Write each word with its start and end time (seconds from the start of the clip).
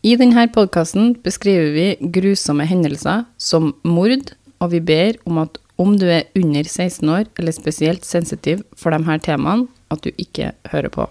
I 0.00 0.14
denne 0.16 0.46
podkasten 0.48 1.10
beskriver 1.20 1.74
vi 1.74 2.10
grusomme 2.14 2.64
hendelser 2.64 3.26
som 3.36 3.74
mord, 3.84 4.30
og 4.56 4.70
vi 4.72 4.78
ber 4.80 5.18
om 5.28 5.42
at 5.42 5.58
om 5.80 5.92
du 6.00 6.06
er 6.08 6.30
under 6.40 6.64
16 6.64 7.04
år 7.12 7.28
eller 7.36 7.52
spesielt 7.52 8.08
sensitiv 8.08 8.62
for 8.80 8.96
de 8.96 9.04
her 9.04 9.20
temaene, 9.20 9.68
at 9.92 10.00
du 10.00 10.08
ikke 10.16 10.54
hører 10.72 10.88
på. 10.94 11.04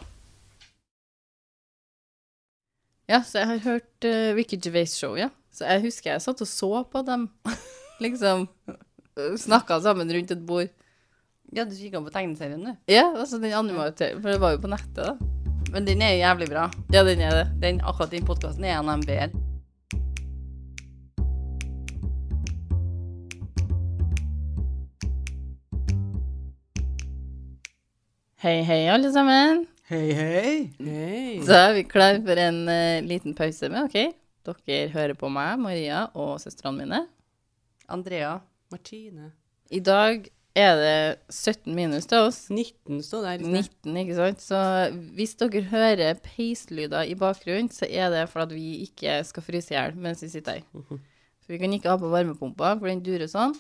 Ja, 3.06 3.22
så 3.22 3.44
jeg 3.44 3.52
har 3.52 3.64
hørt 3.68 4.10
uh, 4.10 4.34
Ricky 4.34 4.58
Gervais 4.58 4.98
show, 4.98 5.14
ja. 5.18 5.30
Så 5.54 5.70
jeg 5.70 5.86
husker 5.86 6.16
jeg 6.16 6.26
satt 6.26 6.42
og 6.42 6.50
så 6.50 6.84
på 6.90 7.06
dem, 7.06 7.30
liksom 8.06 8.48
snakka 9.38 9.84
sammen 9.86 10.10
rundt 10.18 10.34
et 10.34 10.46
bord. 10.50 10.74
Ja, 11.54 11.62
du 11.66 11.78
kikka 11.78 12.02
på 12.02 12.14
tegneserien, 12.14 12.66
du. 12.66 12.74
Ja, 12.90 13.12
altså 13.14 13.38
den 13.38 13.54
animerte, 13.54 14.16
for 14.18 14.34
det 14.34 14.42
var 14.42 14.58
jo 14.58 14.66
på 14.66 14.74
nettet, 14.74 15.04
da. 15.14 15.39
Men 15.70 15.86
den 15.86 16.02
er 16.02 16.16
jævlig 16.18 16.48
bra. 16.50 16.64
Ja, 16.90 17.04
den 17.06 17.20
er 17.22 17.36
det. 17.36 17.46
Den, 17.62 17.80
akkurat 17.86 18.10
den 18.12 18.26
podkasten 18.26 18.64
er 18.66 18.82
NMB-er. 18.82 19.30
Hei, 28.40 28.62
hei, 28.66 28.80
alle 28.90 29.12
sammen. 29.14 29.68
Hei, 29.92 30.08
hei. 30.18 30.56
Hei. 30.80 31.38
Så 31.46 31.54
er 31.54 31.76
vi 31.78 31.86
klar 31.86 32.18
for 32.26 32.42
en 32.42 32.64
uh, 32.66 33.06
liten 33.06 33.38
pause 33.38 33.70
med, 33.70 33.86
OK? 33.86 34.16
Dere 34.50 34.90
hører 34.90 35.14
på 35.20 35.30
meg, 35.30 35.60
Maria 35.62 36.08
og 36.18 36.40
søstrene 36.42 36.82
mine. 36.82 37.04
Andrea. 37.86 38.40
Martine. 38.74 39.36
I 39.70 39.84
dag 39.86 40.32
er 40.58 40.76
det 40.80 40.96
17 41.32 41.76
minus 41.76 42.08
til 42.10 42.26
oss. 42.26 42.40
19 42.50 43.04
står 43.06 43.26
der. 43.28 43.42
i 43.44 43.46
sted. 43.46 43.70
19, 43.86 43.98
ikke 44.02 44.16
sant? 44.18 44.42
Så 44.44 44.60
hvis 45.18 45.36
dere 45.40 45.62
hører 45.72 46.22
peislyder 46.26 47.10
i 47.10 47.16
bakgrunnen, 47.20 47.70
så 47.74 47.86
er 47.90 48.10
det 48.14 48.26
for 48.32 48.44
at 48.46 48.54
vi 48.56 48.82
ikke 48.88 49.20
skal 49.28 49.46
fryse 49.46 49.74
i 49.74 49.78
hjel 49.78 49.96
mens 49.96 50.24
vi 50.26 50.32
sitter 50.34 50.60
her. 50.60 50.88
For 50.90 51.54
vi 51.54 51.60
kan 51.62 51.74
ikke 51.74 51.90
ha 51.94 52.00
på 52.02 52.10
varmepumpa, 52.12 52.76
for 52.80 52.90
den 52.90 53.04
durer 53.06 53.30
sånn. 53.30 53.56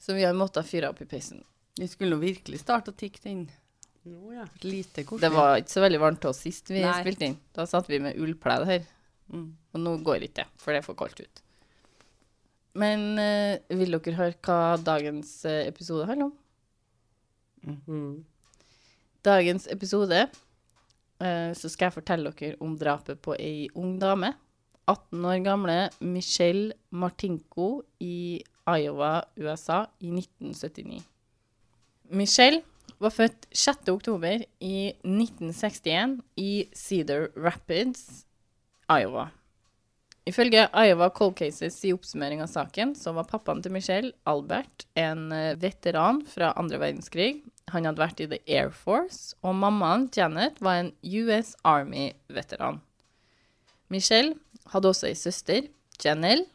Så 0.00 0.14
vi 0.16 0.24
har 0.24 0.36
måttet 0.36 0.68
fyre 0.68 0.88
opp 0.92 1.00
i 1.04 1.08
peisen. 1.08 1.42
Vi 1.80 1.88
skulle 1.88 2.14
nå 2.16 2.20
virkelig 2.22 2.60
starte 2.62 2.92
å 2.92 2.96
tikke 2.96 3.20
den. 3.24 3.42
Jo, 4.08 4.30
ja. 4.32 4.46
Lite 4.64 5.04
kort. 5.04 5.20
Det 5.20 5.28
var 5.32 5.58
ikke 5.60 5.74
så 5.74 5.82
veldig 5.84 6.00
varmt 6.00 6.20
til 6.22 6.30
oss 6.32 6.40
sist 6.40 6.70
vi 6.72 6.80
Nei. 6.80 6.94
spilte 7.02 7.26
inn. 7.28 7.36
Da 7.56 7.66
satt 7.68 7.88
vi 7.90 7.98
med 8.00 8.16
ullpledd 8.16 8.64
her. 8.68 8.86
mm. 9.32 9.48
Og 9.76 9.82
nå 9.84 9.92
går 10.02 10.24
ikke 10.26 10.40
det, 10.40 10.46
for 10.58 10.72
det 10.72 10.80
er 10.80 10.86
for 10.86 10.98
kaldt 10.98 11.20
ut. 11.20 11.42
Men 12.78 13.18
uh, 13.18 13.78
vil 13.78 13.96
dere 13.96 14.16
høre 14.18 14.36
hva 14.46 14.76
dagens 14.78 15.32
eh, 15.48 15.66
episode 15.66 16.06
handler 16.06 16.30
om? 16.30 16.36
Mm. 17.86 18.12
Dagens 19.26 19.66
episode 19.72 20.20
uh, 20.30 21.50
så 21.56 21.70
skal 21.72 21.88
jeg 21.88 21.96
fortelle 21.98 22.32
dere 22.38 22.60
om 22.62 22.76
drapet 22.78 23.20
på 23.22 23.34
ei 23.38 23.66
ung 23.74 23.98
dame. 24.00 24.32
18 24.90 25.26
år 25.26 25.42
gamle 25.44 25.76
Michelle 26.00 26.74
Martinko 26.90 27.82
i 28.02 28.40
Iowa, 28.66 29.20
USA 29.38 29.84
i 30.00 30.10
1979. 30.14 31.02
Michelle 32.10 32.62
var 33.00 33.14
født 33.14 33.46
6. 33.54 33.88
oktober 33.88 34.42
i 34.60 34.90
1961 35.04 36.18
i 36.36 36.68
Cedar 36.74 37.28
Rapids, 37.36 38.26
Iowa. 38.90 39.28
Ifølge 40.30 40.68
Iowa 40.76 41.08
Cold 41.10 41.34
Cases 41.40 41.74
i 41.88 41.90
oppsummering 41.94 42.42
av 42.44 42.50
saken, 42.52 42.92
så 42.94 43.10
var 43.16 43.26
pappaen 43.26 43.62
til 43.64 43.72
Michelle, 43.74 44.12
Albert, 44.30 44.84
en 45.00 45.32
eh, 45.34 45.56
veteran 45.58 46.20
fra 46.28 46.52
andre 46.60 46.78
verdenskrig. 46.78 47.40
Han 47.74 47.88
hadde 47.88 48.02
vært 48.02 48.22
i 48.22 48.28
The 48.30 48.38
Air 48.46 48.70
Force, 48.74 49.34
og 49.42 49.56
mammaen, 49.58 50.06
Janet, 50.14 50.60
var 50.62 50.84
en 50.84 50.92
US 51.02 51.56
Army-veteran. 51.66 52.78
Michelle 53.90 54.36
hadde 54.70 54.92
også 54.92 55.08
ei 55.10 55.18
søster, 55.18 55.66
Janelle, 55.98 56.46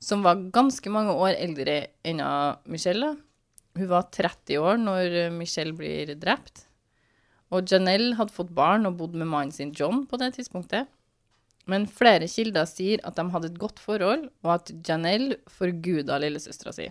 som 0.00 0.24
var 0.24 0.40
ganske 0.54 0.88
mange 0.92 1.12
år 1.12 1.36
eldre 1.36 1.78
enn 2.08 2.24
Michelle. 2.68 3.14
Hun 3.76 3.90
var 3.90 4.08
30 4.14 4.60
år 4.60 4.80
når 4.80 5.14
Michelle 5.34 5.76
blir 5.76 6.12
drept. 6.20 6.66
Og 7.52 7.68
Janelle 7.68 8.16
hadde 8.18 8.34
fått 8.34 8.52
barn 8.56 8.88
og 8.88 8.96
bodd 9.00 9.16
med 9.16 9.28
mannen 9.28 9.52
sin 9.54 9.72
John 9.76 10.04
på 10.08 10.20
det 10.20 10.34
tidspunktet. 10.38 10.88
Men 11.70 11.86
flere 11.88 12.28
kilder 12.28 12.66
sier 12.68 13.00
at 13.08 13.16
de 13.16 13.24
hadde 13.32 13.48
et 13.52 13.60
godt 13.60 13.80
forhold, 13.80 14.28
og 14.44 14.50
at 14.58 14.72
Janelle 14.84 15.38
forguda 15.48 16.18
lillesøstera 16.20 16.74
si. 16.76 16.90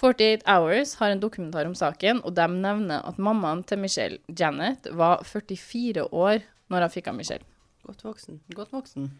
48 0.00 0.46
Hours 0.48 0.94
har 1.00 1.12
en 1.12 1.20
dokumentar 1.20 1.66
om 1.68 1.74
saken, 1.76 2.22
og 2.24 2.32
de 2.36 2.46
nevner 2.48 3.02
at 3.04 3.18
mammaen 3.20 3.64
til 3.68 3.82
Michelle, 3.82 4.20
Janet, 4.32 4.88
var 4.96 5.24
44 5.28 6.06
år 6.08 6.46
når 6.72 6.86
hun 6.86 6.94
fikk 6.94 7.10
av 7.10 7.18
Michelle. 7.18 7.44
Godt 7.84 8.04
voksen. 8.06 8.40
Godt 8.54 8.72
voksen. 8.72 9.10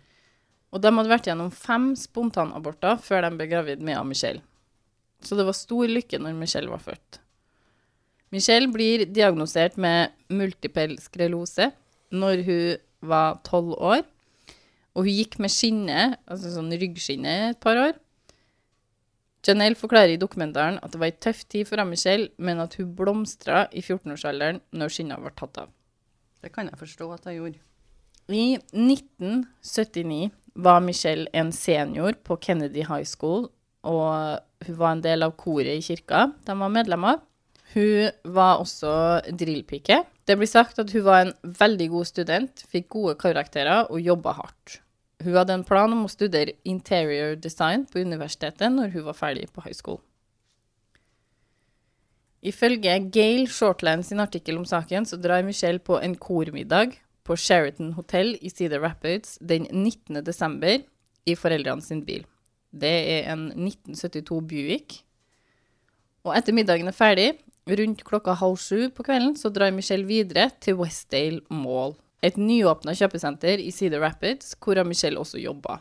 Og 0.70 0.82
de 0.82 0.92
hadde 0.94 1.10
vært 1.10 1.26
gjennom 1.26 1.50
fem 1.52 1.90
spontanaborter 1.98 3.00
før 3.02 3.26
de 3.26 3.32
ble 3.36 3.48
gravid 3.50 3.82
med 3.84 3.98
Michelle. 4.06 4.44
Så 5.20 5.36
det 5.36 5.44
var 5.44 5.58
stor 5.58 5.90
lykke 5.90 6.20
når 6.22 6.38
Michelle 6.38 6.70
var 6.70 6.80
født. 6.84 7.18
Michelle 8.30 8.70
blir 8.70 9.04
diagnosert 9.10 9.76
med 9.76 10.14
multipel 10.30 10.94
skrelose 11.02 11.72
når 12.14 12.44
hun 12.46 12.86
var 13.00 13.40
tolv 13.46 13.74
år. 13.76 14.04
Og 14.96 15.06
hun 15.06 15.14
gikk 15.14 15.38
med 15.42 15.52
skinne, 15.54 16.14
altså 16.26 16.52
sånn 16.54 16.72
ryggskinne, 16.74 17.34
et 17.54 17.60
par 17.62 17.78
år. 17.78 17.98
Janelle 19.46 19.78
forklarer 19.78 20.14
i 20.14 20.20
dokumentaren 20.20 20.76
at 20.84 20.92
det 20.92 21.00
var 21.00 21.08
ei 21.08 21.16
tøff 21.16 21.46
tid 21.48 21.68
for 21.68 21.80
Michelle, 21.88 22.28
men 22.36 22.60
at 22.60 22.76
hun 22.76 22.90
blomstra 22.96 23.64
i 23.72 23.80
14-årsalderen 23.80 24.60
når 24.76 24.92
skinna 24.92 25.16
ble 25.20 25.32
tatt 25.36 25.62
av. 25.62 25.70
Det 26.44 26.52
kan 26.52 26.68
jeg 26.68 26.80
forstå 26.80 27.08
at 27.14 27.28
hun 27.28 27.38
gjorde. 27.38 27.62
I 28.30 28.60
1979 28.76 30.28
var 30.60 30.84
Michelle 30.84 31.30
en 31.32 31.50
senior 31.56 32.18
på 32.24 32.36
Kennedy 32.42 32.84
High 32.84 33.08
School, 33.08 33.48
og 33.80 34.66
hun 34.66 34.76
var 34.76 34.92
en 34.92 35.02
del 35.04 35.24
av 35.24 35.32
koret 35.40 35.72
i 35.72 35.84
kirka 35.84 36.26
de 36.44 36.56
var 36.60 36.72
medlem 36.72 37.06
av. 37.08 37.24
Hun 37.72 38.10
var 38.34 38.60
også 38.60 38.92
drillpike. 39.30 40.02
Det 40.28 40.36
blir 40.38 40.50
sagt 40.50 40.78
at 40.78 40.92
hun 40.94 41.04
var 41.06 41.24
en 41.24 41.32
veldig 41.42 41.88
god 41.94 42.08
student, 42.08 42.62
fikk 42.70 42.88
gode 42.92 43.16
karakterer 43.20 43.88
og 43.90 44.02
jobba 44.04 44.36
hardt. 44.36 44.80
Hun 45.20 45.36
hadde 45.36 45.56
en 45.58 45.66
plan 45.68 45.92
om 45.92 46.06
å 46.06 46.12
studere 46.12 46.56
interior 46.64 47.34
design 47.36 47.84
på 47.88 48.00
universitetet 48.00 48.72
når 48.72 48.94
hun 48.94 49.04
var 49.08 49.18
ferdig 49.18 49.50
på 49.52 49.64
high 49.64 49.76
school. 49.76 50.00
Ifølge 52.40 52.94
Gail 53.12 53.44
Shortland 53.52 54.06
sin 54.08 54.22
artikkel 54.22 54.56
om 54.56 54.64
saken, 54.64 55.04
så 55.04 55.18
drar 55.20 55.44
Michelle 55.44 55.82
på 55.84 55.98
en 56.00 56.14
kormiddag 56.16 56.96
på 57.24 57.36
Sheraton 57.36 57.92
Hotel 57.98 58.32
i 58.40 58.48
Cedar 58.48 58.80
Rapids 58.80 59.36
den 59.44 59.66
19. 59.68 60.22
desember 60.24 60.80
i 61.28 61.36
foreldrene 61.36 61.84
sin 61.84 62.00
bil. 62.06 62.24
Det 62.72 62.94
er 63.18 63.28
en 63.34 63.50
1972 63.52 64.40
Buick. 64.48 65.02
Og 66.24 66.32
etter 66.36 66.56
middagen 66.56 66.88
er 66.88 66.96
ferdig, 66.96 67.28
rundt 67.68 68.04
klokka 68.06 68.34
halv 68.40 68.58
sju 68.60 68.88
på 68.94 69.04
kvelden, 69.06 69.36
så 69.36 69.50
drar 69.52 69.72
Michelle 69.74 70.08
videre 70.08 70.48
til 70.62 70.78
Westdale 70.80 71.42
Mall. 71.52 71.96
Et 72.24 72.36
nyåpna 72.36 72.92
kjøpesenter 72.96 73.62
i 73.62 73.70
Cedar 73.72 74.02
Rapids, 74.04 74.54
hvor 74.60 74.80
Michelle 74.84 75.20
også 75.20 75.40
jobba. 75.40 75.78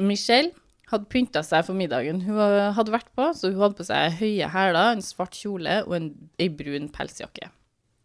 Michelle 0.00 0.52
hadde 0.90 1.06
pynta 1.12 1.42
seg 1.46 1.62
for 1.66 1.78
middagen 1.78 2.22
hun 2.24 2.40
hadde 2.74 2.92
vært 2.94 3.10
på, 3.14 3.28
så 3.36 3.52
hun 3.52 3.62
hadde 3.62 3.78
på 3.78 3.86
seg 3.86 4.18
høye 4.18 4.50
hæler, 4.50 4.96
en 4.96 5.04
svart 5.04 5.36
kjole 5.38 5.82
og 5.86 5.96
en, 5.98 6.12
ei 6.40 6.50
brun 6.50 6.90
pelsjakke. 6.90 7.50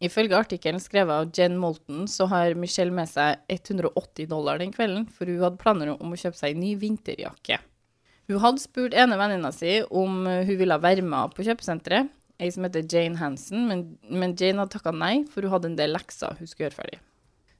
Ifølge 0.04 0.38
artikkelen 0.38 0.82
skrevet 0.84 1.16
av 1.16 1.32
Jen 1.34 1.56
Moulton, 1.58 2.04
så 2.12 2.28
har 2.30 2.58
Michelle 2.60 2.94
med 2.94 3.10
seg 3.10 3.40
180 3.50 4.28
dollar 4.30 4.60
den 4.62 4.74
kvelden, 4.76 5.08
for 5.08 5.30
hun 5.30 5.42
hadde 5.42 5.62
planer 5.62 5.94
om 5.96 6.12
å 6.14 6.20
kjøpe 6.20 6.38
seg 6.38 6.54
en 6.54 6.62
ny 6.62 6.74
vinterjakke. 6.82 7.62
Hun 8.30 8.42
hadde 8.42 8.62
spurt 8.62 8.96
ene 8.98 9.18
venninna 9.18 9.52
si 9.54 9.80
om 9.86 10.26
hun 10.26 10.60
ville 10.60 10.78
være 10.82 11.06
med 11.06 11.34
på 11.34 11.46
kjøpesenteret, 11.48 12.12
ei 12.42 12.52
som 12.52 12.66
heter 12.68 12.86
Jane 12.92 13.20
Hansen, 13.20 13.68
men, 13.70 13.84
men 14.10 14.36
Jane 14.40 14.62
hadde 14.62 14.76
takka 14.76 14.94
nei, 14.96 15.24
for 15.32 15.46
hun 15.46 15.54
hadde 15.56 15.72
en 15.72 15.78
del 15.80 15.96
lekser 15.96 16.36
hun 16.40 16.50
skulle 16.50 16.70
gjøre 16.70 16.80
ferdig. 16.82 17.00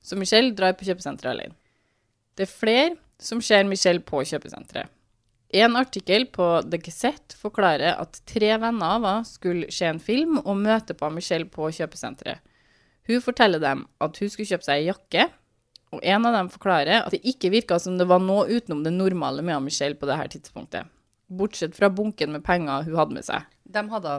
Så 0.06 0.18
Michelle 0.20 0.54
drar 0.58 0.76
på 0.78 0.86
kjøpesenteret 0.86 1.32
alene. 1.32 1.56
Det 2.36 2.46
er 2.46 2.52
flere 2.52 2.96
som 3.22 3.40
ser 3.42 3.64
Michelle 3.68 4.04
på 4.06 4.22
kjøpesenteret. 4.28 4.92
En 5.56 5.78
artikkel 5.80 6.26
på 6.36 6.46
The 6.68 6.80
Gazette 6.84 7.38
forklarer 7.40 7.96
at 8.02 8.18
tre 8.28 8.50
venner 8.60 8.98
av 8.98 9.06
henne 9.06 9.30
skulle 9.30 9.70
se 9.72 9.88
en 9.88 10.02
film 10.04 10.40
og 10.42 10.58
møte 10.60 10.98
på 10.98 11.10
Michelle 11.14 11.48
på 11.48 11.70
kjøpesenteret. 11.78 12.42
Hun 13.08 13.22
forteller 13.22 13.62
dem 13.62 13.86
at 14.02 14.18
hun 14.20 14.32
skulle 14.34 14.50
kjøpe 14.50 14.66
seg 14.66 14.82
ei 14.82 14.90
jakke, 14.90 15.30
og 15.94 16.02
en 16.04 16.28
av 16.28 16.36
dem 16.36 16.50
forklarer 16.52 17.06
at 17.06 17.14
det 17.14 17.22
ikke 17.30 17.54
virka 17.54 17.78
som 17.80 17.96
det 18.00 18.10
var 18.10 18.20
noe 18.20 18.50
utenom 18.50 18.82
det 18.84 18.92
normale 18.92 19.46
med 19.46 19.64
Michelle 19.64 19.96
på 19.96 20.10
dette 20.10 20.34
tidspunktet. 20.36 20.90
Bortsett 21.30 21.78
fra 21.78 21.90
bunken 21.94 22.34
med 22.36 22.44
penger 22.46 22.84
hun 22.90 22.98
hadde 23.00 23.16
med 23.16 23.26
seg. 23.26 23.46
De 23.64 23.86
hadde 23.94 24.16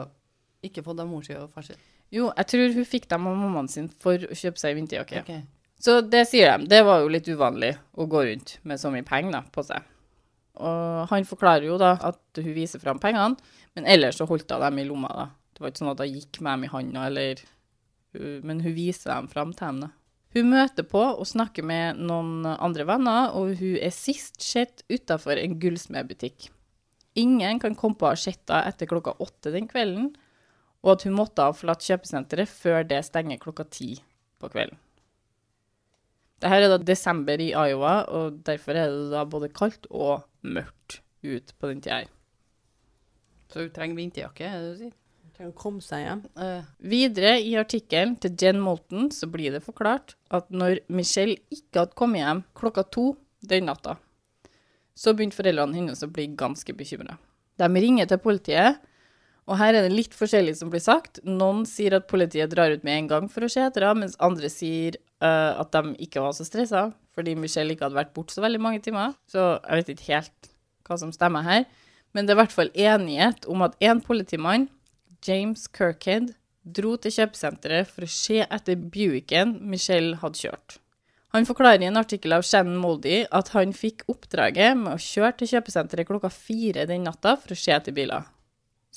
ikke 0.69 0.85
fått 0.85 1.03
av 1.03 1.09
mor 1.09 1.25
si 1.25 1.35
og 1.37 1.51
far 1.53 1.65
si? 1.65 1.75
Jo, 2.13 2.29
jeg 2.31 2.47
tror 2.53 2.73
hun 2.77 2.87
fikk 2.87 3.09
dem 3.11 3.27
av 3.27 3.35
mammaen 3.35 3.67
sin 3.71 3.89
for 3.91 4.15
å 4.15 4.37
kjøpe 4.37 4.61
seg 4.61 4.77
vinterjakke. 4.77 5.23
Okay. 5.25 5.43
Så 5.79 5.99
det 6.01 6.23
sier 6.29 6.55
de. 6.57 6.69
Det 6.71 6.81
var 6.87 7.03
jo 7.03 7.11
litt 7.11 7.27
uvanlig 7.29 7.73
å 7.99 8.07
gå 8.09 8.23
rundt 8.29 8.55
med 8.67 8.81
så 8.81 8.91
mye 8.93 9.05
penger 9.05 9.35
da, 9.35 9.43
på 9.53 9.65
seg. 9.67 9.85
Og 10.57 11.03
han 11.11 11.27
forklarer 11.29 11.67
jo 11.67 11.77
da 11.77 11.93
at 12.07 12.41
hun 12.41 12.53
viser 12.55 12.81
fram 12.81 13.01
pengene, 13.01 13.37
men 13.77 13.85
ellers 13.89 14.17
så 14.17 14.25
holdt 14.29 14.49
hun 14.49 14.63
dem 14.63 14.81
i 14.81 14.87
lomma. 14.87 15.11
da. 15.13 15.27
Det 15.53 15.61
var 15.61 15.73
ikke 15.73 15.83
sånn 15.83 15.93
at 15.93 16.01
hun 16.01 16.15
gikk 16.15 16.39
med 16.41 16.51
dem 16.55 16.65
i 16.65 16.73
handa, 16.73 17.05
eller 17.11 17.45
Men 18.17 18.61
hun 18.63 18.73
viser 18.73 19.11
dem 19.11 19.27
fram 19.29 19.51
til 19.53 19.67
henne. 19.67 19.91
Hun 20.33 20.49
møter 20.49 20.85
på 20.87 21.01
og 21.01 21.27
snakker 21.27 21.61
med 21.61 21.99
noen 22.01 22.47
andre 22.47 22.85
venner, 22.87 23.35
og 23.37 23.59
hun 23.59 23.75
er 23.77 23.93
sist 23.93 24.41
sett 24.41 24.81
utafor 24.89 25.37
en 25.37 25.59
gullsmedbutikk. 25.61 26.47
Ingen 27.17 27.59
kan 27.61 27.75
komme 27.77 27.97
på 27.99 28.07
å 28.07 28.15
ha 28.15 28.17
sett 28.17 28.41
henne 28.49 28.71
etter 28.71 28.89
klokka 28.89 29.15
åtte 29.21 29.53
den 29.53 29.69
kvelden, 29.69 30.15
og 30.87 30.93
at 30.95 31.03
hun 31.03 31.17
måtte 31.17 31.43
ha 31.43 31.51
forlatt 31.51 31.83
kjøpesenteret 31.83 32.47
før 32.47 32.85
det 32.87 33.01
stenger 33.03 33.41
klokka 33.41 33.65
ti 33.67 33.97
på 34.39 34.49
kvelden. 34.53 34.79
Dette 36.37 36.53
er 36.53 36.69
da 36.69 36.77
desember 36.79 37.41
i 37.41 37.49
Iowa, 37.49 38.05
og 38.13 38.37
derfor 38.45 38.77
er 38.77 38.93
det 38.93 39.09
da 39.11 39.25
både 39.27 39.49
kaldt 39.51 39.89
og 39.89 40.23
mørkt 40.45 41.01
ut 41.25 41.51
på 41.57 41.71
den 41.71 41.81
tida 41.81 42.03
her. 42.03 42.13
Så 43.51 43.65
hun 43.65 43.73
trenger 43.73 43.97
vinterjakke, 43.97 44.47
er 44.47 44.61
det 44.61 44.69
du 44.69 44.81
sier? 44.83 44.95
Trenger 45.37 45.53
å 45.53 45.59
komme 45.59 45.83
seg 45.83 46.03
hjem. 46.05 46.21
Uh, 46.37 46.67
Videre 46.93 47.35
i 47.41 47.55
artikkelen 47.59 48.15
til 48.21 48.37
Jen 48.39 48.61
Moulton 48.61 49.09
så 49.13 49.27
blir 49.31 49.55
det 49.55 49.63
forklart 49.65 50.15
at 50.33 50.47
når 50.53 50.79
Michelle 50.93 51.39
ikke 51.53 51.83
hadde 51.83 51.97
kommet 51.99 52.23
hjem 52.23 52.43
klokka 52.57 52.85
to 52.93 53.07
den 53.47 53.67
natta, 53.69 53.97
så 54.97 55.13
begynte 55.13 55.37
foreldrene 55.37 55.77
hennes 55.77 56.05
å 56.05 56.09
bli 56.09 56.29
ganske 56.37 56.73
bekymra. 56.77 57.17
De 57.57 57.67
ringer 57.81 58.09
til 58.09 58.21
politiet, 58.21 58.77
og 59.47 59.55
her 59.61 59.77
er 59.77 59.85
det 59.85 59.95
litt 59.95 60.15
forskjellig 60.15 60.57
som 60.59 60.71
blir 60.71 60.83
sagt. 60.83 61.21
Noen 61.23 61.63
sier 61.69 61.95
at 61.95 62.09
politiet 62.11 62.51
drar 62.51 62.73
ut 62.73 62.83
med 62.83 62.99
en 62.99 63.09
gang 63.13 63.29
for 63.31 63.47
å 63.47 63.51
se 63.51 63.63
etter 63.63 63.85
henne, 63.87 64.03
mens 64.03 64.17
andre 64.23 64.51
sier 64.51 64.99
uh, 65.23 65.55
at 65.63 65.71
de 65.71 65.95
ikke 66.03 66.23
var 66.23 66.35
så 66.35 66.43
stressa, 66.47 66.89
fordi 67.15 67.37
Michelle 67.39 67.71
ikke 67.73 67.87
hadde 67.87 67.99
vært 67.99 68.15
borte 68.17 68.35
så 68.35 68.43
veldig 68.43 68.61
mange 68.63 68.83
timer. 68.83 69.15
Så 69.31 69.53
jeg 69.55 69.79
vet 69.79 69.93
ikke 69.95 70.09
helt 70.11 70.51
hva 70.87 70.99
som 70.99 71.15
stemmer 71.15 71.47
her. 71.47 71.63
Men 72.11 72.27
det 72.27 72.33
er 72.33 72.39
i 72.39 72.41
hvert 72.41 72.57
fall 72.57 72.73
enighet 72.75 73.47
om 73.47 73.63
at 73.63 73.79
en 73.87 74.03
politimann 74.03 74.67
James 75.23 75.65
Kirkhead 75.71 76.33
dro 76.67 76.95
til 76.99 77.13
kjøpesenteret 77.15 77.87
for 77.87 78.03
å 78.03 78.11
se 78.11 78.43
etter 78.43 78.75
Buicken 78.75 79.57
Michelle 79.71 80.19
hadde 80.19 80.43
kjørt. 80.43 80.79
Han 81.35 81.47
forklarer 81.47 81.83
i 81.83 81.87
en 81.89 81.99
artikkel 81.99 82.35
av 82.35 82.43
Shannon 82.47 82.79
Moldy 82.81 83.21
at 83.35 83.51
han 83.55 83.75
fikk 83.75 84.05
oppdraget 84.11 84.75
med 84.79 84.95
å 84.95 85.01
kjøre 85.01 85.35
til 85.39 85.55
kjøpesenteret 85.55 86.07
klokka 86.07 86.31
fire 86.33 86.87
den 86.89 87.07
natta 87.07 87.35
for 87.39 87.55
å 87.55 87.59
se 87.59 87.71
etter 87.75 87.95
biler. 87.95 88.27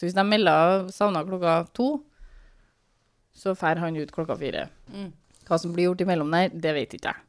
Så 0.01 0.07
hvis 0.07 0.15
de 0.17 0.23
melder 0.25 0.87
savna 0.97 1.21
klokka 1.29 1.59
to, 1.77 1.91
så 3.37 3.53
drar 3.53 3.83
han 3.83 3.99
ut 4.01 4.13
klokka 4.15 4.39
fire. 4.41 4.63
Mm. 4.89 5.11
Hva 5.45 5.59
som 5.61 5.75
blir 5.75 5.91
gjort 5.91 6.01
imellom 6.01 6.33
der, 6.33 6.49
det 6.57 6.73
vet 6.73 6.95
ikke 6.97 7.13
jeg. 7.13 7.21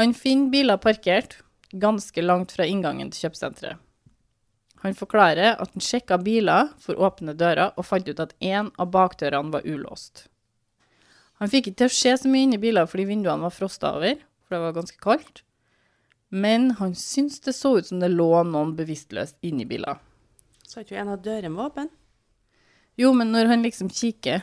Han 0.00 0.14
finner 0.16 0.48
biler 0.54 0.80
parkert 0.80 1.42
ganske 1.76 2.24
langt 2.24 2.54
fra 2.56 2.64
inngangen 2.64 3.10
til 3.12 3.26
kjøpesenteret. 3.26 3.76
Han 4.86 4.96
forklarer 4.96 5.58
at 5.58 5.74
han 5.74 5.84
sjekka 5.84 6.16
biler 6.24 6.72
for 6.80 6.96
åpne 6.96 7.36
dører 7.36 7.74
og 7.76 7.84
fant 7.90 8.08
ut 8.08 8.24
at 8.24 8.32
én 8.40 8.72
av 8.80 8.88
bakdørene 8.94 9.52
var 9.52 9.68
ulåst. 9.68 10.30
Han 11.44 11.52
fikk 11.52 11.68
ikke 11.68 11.82
til 11.82 11.92
å 11.92 11.96
se 11.98 12.16
så 12.22 12.32
mye 12.32 12.48
inni 12.48 12.62
biler 12.62 12.88
fordi 12.88 13.10
vinduene 13.10 13.44
var 13.44 13.52
frosta 13.52 13.92
over, 13.98 14.16
for 14.46 14.56
det 14.56 14.64
var 14.64 14.80
ganske 14.80 15.02
kaldt. 15.04 15.42
Men 16.32 16.70
han 16.80 16.96
syntes 16.96 17.44
det 17.44 17.58
så 17.58 17.76
ut 17.76 17.92
som 17.92 18.00
det 18.00 18.14
lå 18.16 18.30
noen 18.48 18.72
bevisstløst 18.80 19.36
inni 19.44 19.68
biler. 19.68 20.00
Sa 20.68 20.82
ikke 20.84 20.98
en 21.00 21.08
av 21.14 21.22
dørene 21.24 21.54
var 21.56 21.70
åpen? 21.70 21.88
Jo, 22.98 23.12
men 23.16 23.30
når 23.32 23.48
han 23.52 23.62
liksom 23.64 23.88
kikker 23.94 24.42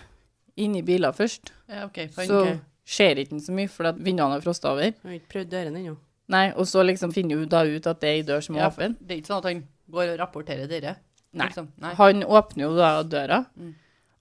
inn 0.58 0.78
i 0.80 0.82
biler 0.88 1.14
først, 1.14 1.52
Ja, 1.70 1.84
okay, 1.86 2.08
så 2.10 2.40
skjer 2.46 2.60
ser 2.86 3.20
ikke 3.22 3.36
han 3.36 3.42
så 3.44 3.54
mye 3.58 3.70
for 3.70 3.92
vinduene 3.98 4.38
er 4.40 4.44
frosta 4.46 4.72
over. 4.72 4.94
Han 5.04 5.12
har 5.12 5.20
ikke 5.20 5.34
prøvd 5.36 5.52
dørene 5.52 5.82
ennå. 5.82 5.96
Nei, 6.34 6.48
og 6.58 6.66
så 6.70 6.82
liksom 6.86 7.12
finner 7.14 7.38
hun 7.38 7.50
da 7.52 7.62
ut 7.68 7.86
at 7.90 8.00
det 8.02 8.10
er 8.10 8.16
ei 8.20 8.24
dør 8.26 8.42
som 8.42 8.56
er 8.58 8.64
ja, 8.64 8.70
åpen. 8.72 8.96
det 9.02 9.14
er 9.14 9.20
ikke 9.22 9.30
sånn 9.34 9.44
at 9.44 9.50
han 9.52 9.60
går 9.94 10.14
og 10.14 10.20
rapporterer 10.24 10.70
dere? 10.72 10.96
Nei. 11.36 11.46
Liksom. 11.50 11.68
Nei. 11.84 11.94
Han 12.00 12.24
åpner 12.24 12.64
jo 12.66 12.76
da 12.78 12.90
døra, 13.04 13.46
Mm. 13.56 13.74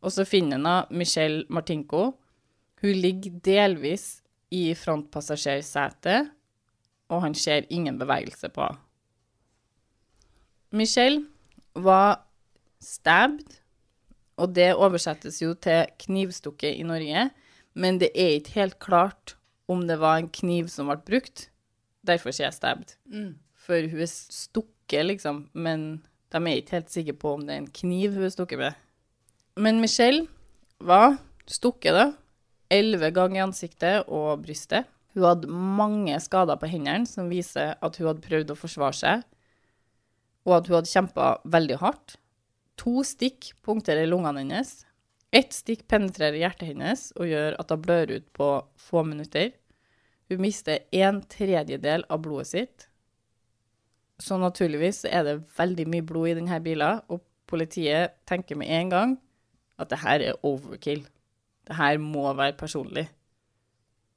og 0.02 0.12
så 0.12 0.26
finner 0.26 0.58
han 0.60 0.86
Michelle 0.90 1.44
Martinko. 1.48 2.14
Hun 2.82 2.92
ligger 3.00 3.38
delvis 3.40 4.20
i 4.50 4.74
frontpassasjersetet, 4.74 6.28
og 7.08 7.22
han 7.22 7.34
ser 7.34 7.64
ingen 7.70 7.98
bevegelse 7.98 8.50
på 8.52 8.66
henne. 8.66 8.78
Michelle 10.72 11.24
var 11.74 12.24
stabbed, 12.82 13.60
og 14.36 14.54
det 14.54 14.72
oversettes 14.74 15.40
jo 15.42 15.54
til 15.54 15.86
knivstukket 16.02 16.78
i 16.78 16.86
Norge, 16.86 17.28
men 17.74 17.98
det 18.02 18.10
er 18.14 18.38
ikke 18.38 18.58
helt 18.58 18.78
klart 18.82 19.36
om 19.70 19.86
det 19.88 19.98
var 20.02 20.20
en 20.20 20.30
kniv 20.30 20.68
som 20.70 20.90
ble 20.90 20.98
brukt. 21.06 21.48
Derfor 22.04 22.34
sier 22.34 22.48
jeg 22.48 22.58
stabbed. 22.58 22.96
Mm. 23.08 23.34
For 23.64 23.88
hun 23.88 24.02
er 24.04 24.10
stukket, 24.10 25.06
liksom, 25.08 25.46
men 25.54 26.04
de 26.34 26.40
er 26.40 26.60
ikke 26.60 26.78
helt 26.78 26.92
sikre 26.92 27.16
på 27.16 27.36
om 27.36 27.46
det 27.46 27.54
er 27.54 27.62
en 27.62 27.70
kniv 27.70 28.18
hun 28.18 28.26
er 28.26 28.34
stukket 28.34 28.60
med. 28.60 28.80
Men 29.56 29.80
Michelle 29.80 30.26
var 30.82 31.16
stukket, 31.46 31.94
da. 31.94 32.10
Elleve 32.72 33.12
ganger 33.14 33.38
i 33.38 33.44
ansiktet 33.44 34.10
og 34.10 34.42
brystet. 34.42 34.88
Hun 35.14 35.28
hadde 35.28 35.50
mange 35.50 36.16
skader 36.20 36.58
på 36.58 36.68
hendene 36.68 37.06
som 37.06 37.30
viser 37.30 37.76
at 37.78 37.98
hun 37.98 38.10
hadde 38.10 38.24
prøvd 38.24 38.50
å 38.50 38.58
forsvare 38.58 38.98
seg, 38.98 39.22
og 40.44 40.58
at 40.58 40.68
hun 40.68 40.78
hadde 40.78 40.92
kjempa 40.92 41.28
veldig 41.50 41.78
hardt. 41.80 42.16
To 42.80 43.04
stikk 43.06 43.52
punkterer 43.64 44.08
lungene 44.08 44.42
hennes. 44.42 44.82
Ett 45.34 45.54
stikk 45.54 45.86
penetrerer 45.90 46.38
hjertet 46.38 46.70
hennes 46.72 47.08
og 47.18 47.30
gjør 47.30 47.56
at 47.60 47.70
hun 47.72 47.84
blør 47.84 48.16
ut 48.16 48.26
på 48.36 48.48
få 48.78 49.04
minutter. 49.06 49.52
Hun 50.30 50.42
mister 50.44 50.84
en 50.94 51.22
tredjedel 51.30 52.06
av 52.08 52.22
blodet 52.24 52.50
sitt. 52.52 52.88
Så 54.22 54.38
naturligvis 54.38 55.04
er 55.10 55.24
det 55.26 55.40
veldig 55.56 55.88
mye 55.90 56.06
blod 56.06 56.30
i 56.30 56.36
denne 56.38 56.60
bilen, 56.62 57.00
og 57.10 57.24
politiet 57.50 58.14
tenker 58.28 58.58
med 58.58 58.70
en 58.70 58.92
gang 58.92 59.16
at 59.80 59.90
det 59.90 60.00
her 60.04 60.22
er 60.22 60.46
overkill. 60.46 61.02
Det 61.66 61.76
her 61.76 61.98
må 61.98 62.28
være 62.36 62.56
personlig. 62.58 63.08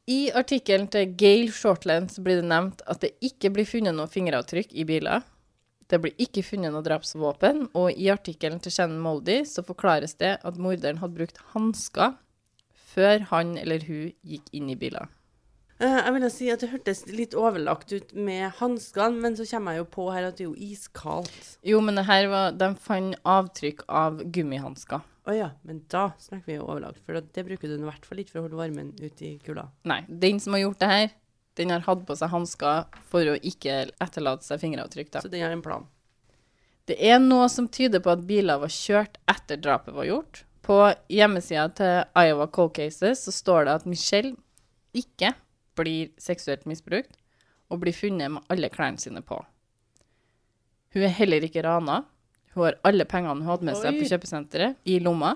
I 0.07 0.29
artikkelen 0.37 0.87
til 0.87 1.15
Gail 1.19 1.49
Shortland 1.51 2.13
blir 2.23 2.39
det 2.39 2.47
nevnt 2.47 2.83
at 2.87 3.01
det 3.03 3.15
ikke 3.25 3.51
blir 3.55 3.67
funnet 3.67 3.95
noe 3.95 4.07
fingeravtrykk 4.11 4.71
i 4.71 4.85
biler. 4.87 5.25
Det 5.87 6.01
blir 6.03 6.15
ikke 6.19 6.43
funnet 6.43 6.73
noe 6.73 6.83
drapsvåpen, 6.83 7.69
og 7.79 7.95
i 7.95 8.09
artikkelen 8.11 8.59
til 8.63 8.73
Shannon 8.75 9.03
Moldy 9.03 9.41
så 9.47 9.63
forklares 9.63 10.17
det 10.19 10.35
at 10.43 10.59
morderen 10.59 10.99
hadde 10.99 11.15
brukt 11.19 11.39
hansker 11.53 12.17
før 12.97 13.23
han 13.31 13.55
eller 13.61 13.85
hun 13.87 14.11
gikk 14.25 14.51
inn 14.57 14.73
i 14.73 14.79
bilen. 14.79 15.07
Eh, 15.77 15.93
jeg 15.93 16.13
vil 16.15 16.25
si 16.33 16.47
at 16.49 16.63
det 16.63 16.71
hørtes 16.71 17.03
litt 17.11 17.35
overlagt 17.37 17.91
ut 17.93 18.15
med 18.17 18.49
hanskene, 18.57 19.21
men 19.21 19.37
så 19.37 19.45
kommer 19.45 19.75
jeg 19.75 19.83
jo 19.83 19.89
på 19.93 20.07
her 20.09 20.25
at 20.25 20.39
det 20.39 20.47
er 20.47 20.49
jo 20.49 20.71
iskaldt. 20.73 21.51
Jo, 21.69 21.83
men 21.85 21.99
det 21.99 22.07
her 22.07 22.25
var, 22.31 22.55
de 22.57 22.71
fant 22.81 23.13
avtrykk 23.21 23.85
av 23.85 24.23
gummihansker. 24.33 25.05
Å 25.27 25.35
ja, 25.35 25.51
men 25.67 25.83
da 25.91 26.09
snakker 26.23 26.49
vi 26.49 26.57
jo 26.57 26.65
overlagt, 26.65 27.03
for 27.05 27.19
det 27.21 27.45
bruker 27.45 27.69
du 27.69 27.77
i 27.77 27.85
hvert 27.85 28.05
fall 28.07 28.23
ikke 28.23 28.33
for 28.33 28.41
å 28.41 28.47
holde 28.47 28.59
varmen 28.63 28.93
ute 28.97 29.27
i 29.27 29.31
kulda. 29.43 29.67
Nei, 29.91 30.01
den 30.07 30.41
som 30.41 30.55
har 30.55 30.65
gjort 30.65 30.81
det 30.81 30.91
her, 30.93 31.15
den 31.57 31.73
har 31.73 31.85
hatt 31.85 32.05
på 32.07 32.15
seg 32.17 32.31
hansker 32.31 32.87
for 33.11 33.33
å 33.33 33.37
ikke 33.37 33.87
etterlate 34.03 34.45
seg 34.45 34.61
fingeravtrykk. 34.61 35.13
Da. 35.13 35.23
Så 35.25 35.31
den 35.31 35.45
har 35.45 35.53
en 35.53 35.65
plan. 35.65 35.87
Det 36.87 36.95
er 37.03 37.19
noe 37.19 37.49
som 37.51 37.67
tyder 37.67 37.99
på 38.03 38.13
at 38.13 38.23
biler 38.27 38.61
var 38.61 38.71
kjørt 38.71 39.17
etter 39.27 39.59
drapet 39.59 39.95
var 39.95 40.07
gjort. 40.07 40.43
På 40.63 40.79
hjemmesida 41.11 41.67
til 41.75 42.05
Iowa 42.19 42.47
Cold 42.51 42.73
Cases 42.77 43.23
så 43.23 43.33
står 43.33 43.67
det 43.67 43.75
at 43.79 43.87
Michelle 43.89 44.35
ikke 44.95 45.33
blir 45.77 46.13
seksuelt 46.21 46.65
misbrukt 46.67 47.19
og 47.71 47.81
blir 47.83 47.95
funnet 47.95 48.31
med 48.31 48.47
alle 48.51 48.69
klærne 48.71 49.01
sine 49.01 49.21
på. 49.23 49.39
Hun 50.95 51.03
er 51.03 51.13
heller 51.13 51.43
ikke 51.43 51.63
rana. 51.65 52.01
Hun 52.55 52.65
har 52.65 52.79
alle 52.87 53.05
pengene 53.05 53.41
hun 53.41 53.51
hadde 53.51 53.67
med 53.67 53.77
seg 53.79 53.93
Oi. 53.93 53.99
på 54.01 54.09
kjøpesenteret, 54.11 54.79
i 54.87 54.97
lomma 55.03 55.35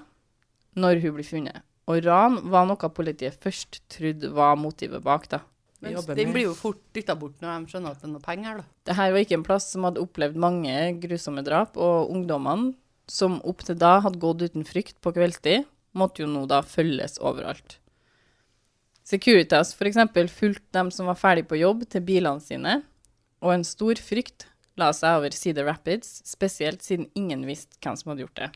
når 0.79 1.01
hun 1.03 1.17
blir 1.17 1.27
funnet. 1.27 1.63
Og 1.91 1.99
ran 2.05 2.39
var 2.53 2.67
noe 2.69 2.91
politiet 2.95 3.39
først 3.43 3.81
trodde 3.91 4.31
var 4.35 4.55
motivet 4.59 5.03
bak, 5.03 5.27
da. 5.31 5.41
Men 5.81 5.97
den 6.15 6.33
blir 6.35 6.45
jo 6.45 6.53
fort 6.57 6.79
dytta 6.93 7.15
bort 7.17 7.41
når 7.41 7.63
de 7.63 7.73
skjønner 7.73 7.95
at 7.95 8.01
det 8.03 8.07
er 8.07 8.13
noe 8.13 8.23
penger, 8.23 8.61
da. 8.61 8.65
Det 8.85 8.95
her 8.99 9.13
var 9.13 9.23
ikke 9.25 9.37
en 9.39 9.45
plass 9.47 9.67
som 9.73 9.87
hadde 9.87 10.03
opplevd 10.03 10.37
mange 10.39 10.75
grusomme 11.01 11.43
drap, 11.45 11.77
og 11.77 12.11
ungdommene, 12.13 12.75
som 13.09 13.39
opp 13.49 13.65
til 13.65 13.79
da 13.81 13.95
hadde 14.05 14.21
gått 14.21 14.45
uten 14.45 14.67
frykt 14.67 14.99
på 15.03 15.13
kveldstid, 15.15 15.65
måtte 15.97 16.23
jo 16.23 16.29
nå 16.29 16.45
da 16.47 16.61
følges 16.63 17.17
overalt. 17.19 17.79
Securitas 19.03 19.73
eksempel 19.89 20.29
fulgte 20.31 20.69
dem 20.77 20.91
som 20.93 21.09
var 21.09 21.17
ferdig 21.19 21.47
på 21.49 21.59
jobb, 21.59 21.83
til 21.89 22.05
bilene 22.05 22.43
sine, 22.43 22.77
og 23.41 23.55
en 23.55 23.65
stor 23.65 23.97
frykt 23.99 24.45
la 24.79 24.91
seg 24.95 25.17
over 25.17 25.35
Cedar 25.35 25.67
Rapids, 25.67 26.21
spesielt 26.29 26.85
siden 26.85 27.09
ingen 27.17 27.43
visste 27.49 27.81
hvem 27.81 27.97
som 27.97 28.13
hadde 28.13 28.27
gjort 28.27 28.39
det. 28.39 28.51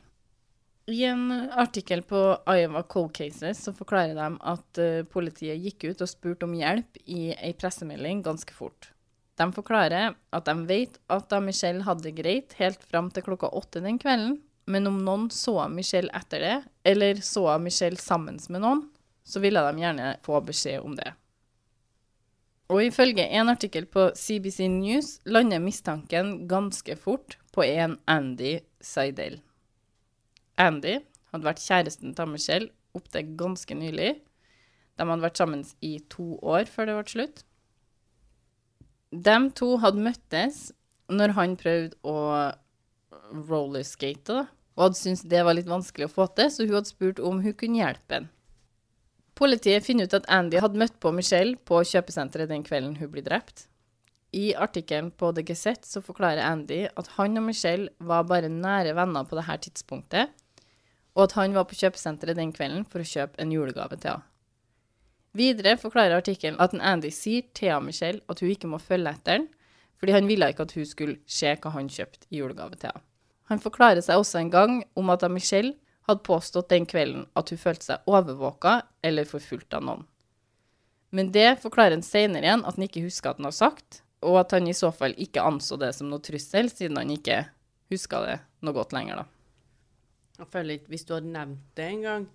I 0.88 1.04
en 1.04 1.32
artikkel 1.52 2.02
på 2.06 2.38
Iowa 2.50 2.84
Cold 2.84 3.14
Cases 3.14 3.64
så 3.64 3.74
forklarer 3.74 4.14
de 4.14 4.28
at 4.38 4.82
uh, 4.82 5.06
politiet 5.10 5.58
gikk 5.58 5.88
ut 5.90 6.04
og 6.06 6.12
spurte 6.12 6.46
om 6.46 6.54
hjelp 6.54 7.00
i 7.10 7.32
ei 7.34 7.56
pressemelding 7.58 8.22
ganske 8.26 8.54
fort. 8.54 8.92
De 9.36 9.48
forklarer 9.52 10.14
at 10.14 10.46
de 10.46 10.54
vet 10.70 11.00
at 11.12 11.26
da 11.32 11.40
Michelle 11.42 11.84
hadde 11.88 12.06
det 12.06 12.14
greit 12.20 12.54
helt 12.60 12.86
fram 12.86 13.10
til 13.12 13.26
klokka 13.26 13.50
åtte 13.58 13.82
den 13.82 13.98
kvelden, 14.00 14.38
men 14.70 14.88
om 14.88 15.02
noen 15.08 15.26
så 15.34 15.66
Michelle 15.74 16.14
etter 16.14 16.46
det, 16.46 16.56
eller 16.86 17.18
så 17.26 17.48
Michelle 17.62 18.00
sammen 18.02 18.38
med 18.50 18.62
noen, 18.62 18.86
så 19.26 19.42
ville 19.42 19.66
de 19.66 19.82
gjerne 19.82 20.12
få 20.26 20.38
beskjed 20.46 20.86
om 20.86 20.94
det. 20.98 21.16
Og 22.70 22.82
ifølge 22.86 23.26
en 23.38 23.50
artikkel 23.50 23.90
på 23.90 24.12
CBC 24.18 24.70
News 24.70 25.18
lander 25.26 25.62
mistanken 25.62 26.48
ganske 26.50 26.96
fort 26.98 27.40
på 27.54 27.66
en 27.66 27.98
Andy 28.06 28.60
Seidel. 28.82 29.42
Andy 30.62 31.00
hadde 31.32 31.48
vært 31.48 31.64
kjæresten 31.64 32.16
til 32.16 32.32
Michelle 32.32 32.72
opptil 32.96 33.34
ganske 33.40 33.76
nylig. 33.76 34.14
De 34.96 35.04
hadde 35.04 35.26
vært 35.26 35.42
sammen 35.42 35.66
i 35.84 35.98
to 36.12 36.38
år 36.40 36.70
før 36.72 36.90
det 36.90 36.98
ble 37.00 37.12
slutt. 37.12 37.44
De 39.12 39.36
to 39.56 39.76
hadde 39.84 40.06
møttes 40.06 40.70
når 41.12 41.36
han 41.38 41.58
prøvde 41.60 42.00
å 42.08 42.18
rollerskate, 43.50 44.32
da, 44.32 44.46
og 44.76 44.88
hadde 44.88 45.00
syntes 45.00 45.28
det 45.32 45.44
var 45.46 45.56
litt 45.58 45.70
vanskelig 45.70 46.08
å 46.08 46.14
få 46.14 46.28
til, 46.38 46.50
så 46.52 46.66
hun 46.66 46.78
hadde 46.78 46.92
spurt 46.92 47.22
om 47.24 47.44
hun 47.44 47.56
kunne 47.58 47.82
hjelpe 47.82 48.20
ham. 48.20 48.32
Politiet 49.36 49.84
finner 49.84 50.08
ut 50.08 50.16
at 50.16 50.28
Andy 50.32 50.62
hadde 50.64 50.80
møtt 50.80 50.96
på 51.04 51.12
Michelle 51.12 51.60
på 51.68 51.82
kjøpesenteret 51.84 52.52
den 52.52 52.64
kvelden 52.64 52.96
hun 53.02 53.12
ble 53.12 53.24
drept. 53.24 53.68
I 54.36 54.54
artikkelen 54.60 55.12
på 55.16 55.32
The 55.36 55.44
Gazette 55.48 55.88
så 55.88 56.02
forklarer 56.04 56.44
Andy 56.44 56.86
at 56.88 57.12
han 57.16 57.40
og 57.40 57.46
Michelle 57.50 57.92
var 58.00 58.26
bare 58.28 58.52
nære 58.52 58.96
venner 58.98 59.28
på 59.28 59.38
dette 59.40 59.58
tidspunktet, 59.68 60.32
og 61.16 61.26
at 61.26 61.36
han 61.40 61.56
var 61.56 61.68
på 61.70 61.78
kjøpesenteret 61.80 62.38
den 62.38 62.54
kvelden 62.56 62.86
for 62.88 63.02
å 63.02 63.08
kjøpe 63.08 63.40
en 63.42 63.54
julegave 63.56 63.98
til 63.98 64.16
henne. 64.16 64.30
Videre 65.36 65.76
forklarer 65.76 66.16
artikkelen 66.16 66.60
at 66.64 66.72
en 66.72 66.84
Andy 66.84 67.10
sier 67.12 67.44
til 67.58 67.74
Michelle 67.84 68.24
at 68.32 68.40
hun 68.40 68.54
ikke 68.54 68.70
må 68.72 68.80
følge 68.80 69.12
etter 69.12 69.40
han, 69.40 69.50
fordi 70.00 70.14
han 70.16 70.30
ville 70.30 70.48
ikke 70.52 70.64
at 70.68 70.76
hun 70.78 70.88
skulle 70.88 71.18
se 71.28 71.52
hva 71.60 71.74
han 71.76 71.90
kjøpte 71.92 72.30
i 72.30 72.40
julegave 72.40 72.80
til 72.80 72.92
henne. 72.92 73.04
Han 73.52 73.62
forklarer 73.62 74.02
seg 74.02 74.18
også 74.18 74.40
en 74.40 74.52
gang 74.54 74.80
om 74.98 75.12
at 75.14 75.26
Michelle 75.30 75.76
hadde 76.08 76.24
påstått 76.26 76.72
den 76.72 76.88
kvelden 76.90 77.28
at 77.38 77.52
hun 77.52 77.62
følte 77.62 77.90
seg 77.90 78.10
overvåka 78.10 78.80
eller 79.06 79.28
forfulgt 79.30 79.76
av 79.76 79.84
noen. 79.86 80.08
Men 81.16 81.30
det 81.36 81.60
forklarer 81.62 81.98
han 81.98 82.06
senere 82.06 82.48
igjen 82.48 82.66
at 82.66 82.80
han 82.80 82.88
ikke 82.88 83.04
husker 83.06 83.32
at 83.32 83.40
han 83.40 83.50
har 83.50 83.56
sagt, 83.56 84.02
og 84.26 84.40
at 84.42 84.56
han 84.56 84.68
i 84.68 84.76
så 84.76 84.90
fall 84.96 85.14
ikke 85.22 85.44
anså 85.46 85.78
det 85.80 85.92
som 85.96 86.10
noe 86.10 86.24
trussel, 86.24 86.72
siden 86.72 86.98
han 87.00 87.14
ikke 87.14 87.44
huska 87.94 88.24
det 88.26 88.40
noe 88.66 88.76
godt 88.76 88.96
lenger, 88.96 89.22
da. 89.22 89.35
Jeg 90.40 90.48
føler 90.52 90.78
ikke, 90.80 90.88
Hvis 90.92 91.06
du 91.08 91.14
hadde 91.14 91.32
nevnt 91.32 91.60
det 91.78 91.86
en 91.92 92.02
gang, 92.02 92.28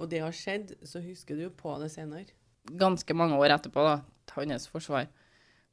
og 0.00 0.10
det 0.10 0.20
har 0.20 0.32
skjedd, 0.32 0.74
så 0.86 1.00
husker 1.04 1.36
du 1.36 1.42
jo 1.48 1.50
på 1.56 1.72
det 1.80 1.90
senere. 1.92 2.26
Ganske 2.78 3.14
mange 3.16 3.36
år 3.40 3.56
etterpå, 3.56 3.82
da, 3.84 4.00
til 4.30 4.50
hans 4.52 4.68
forsvar, 4.68 5.06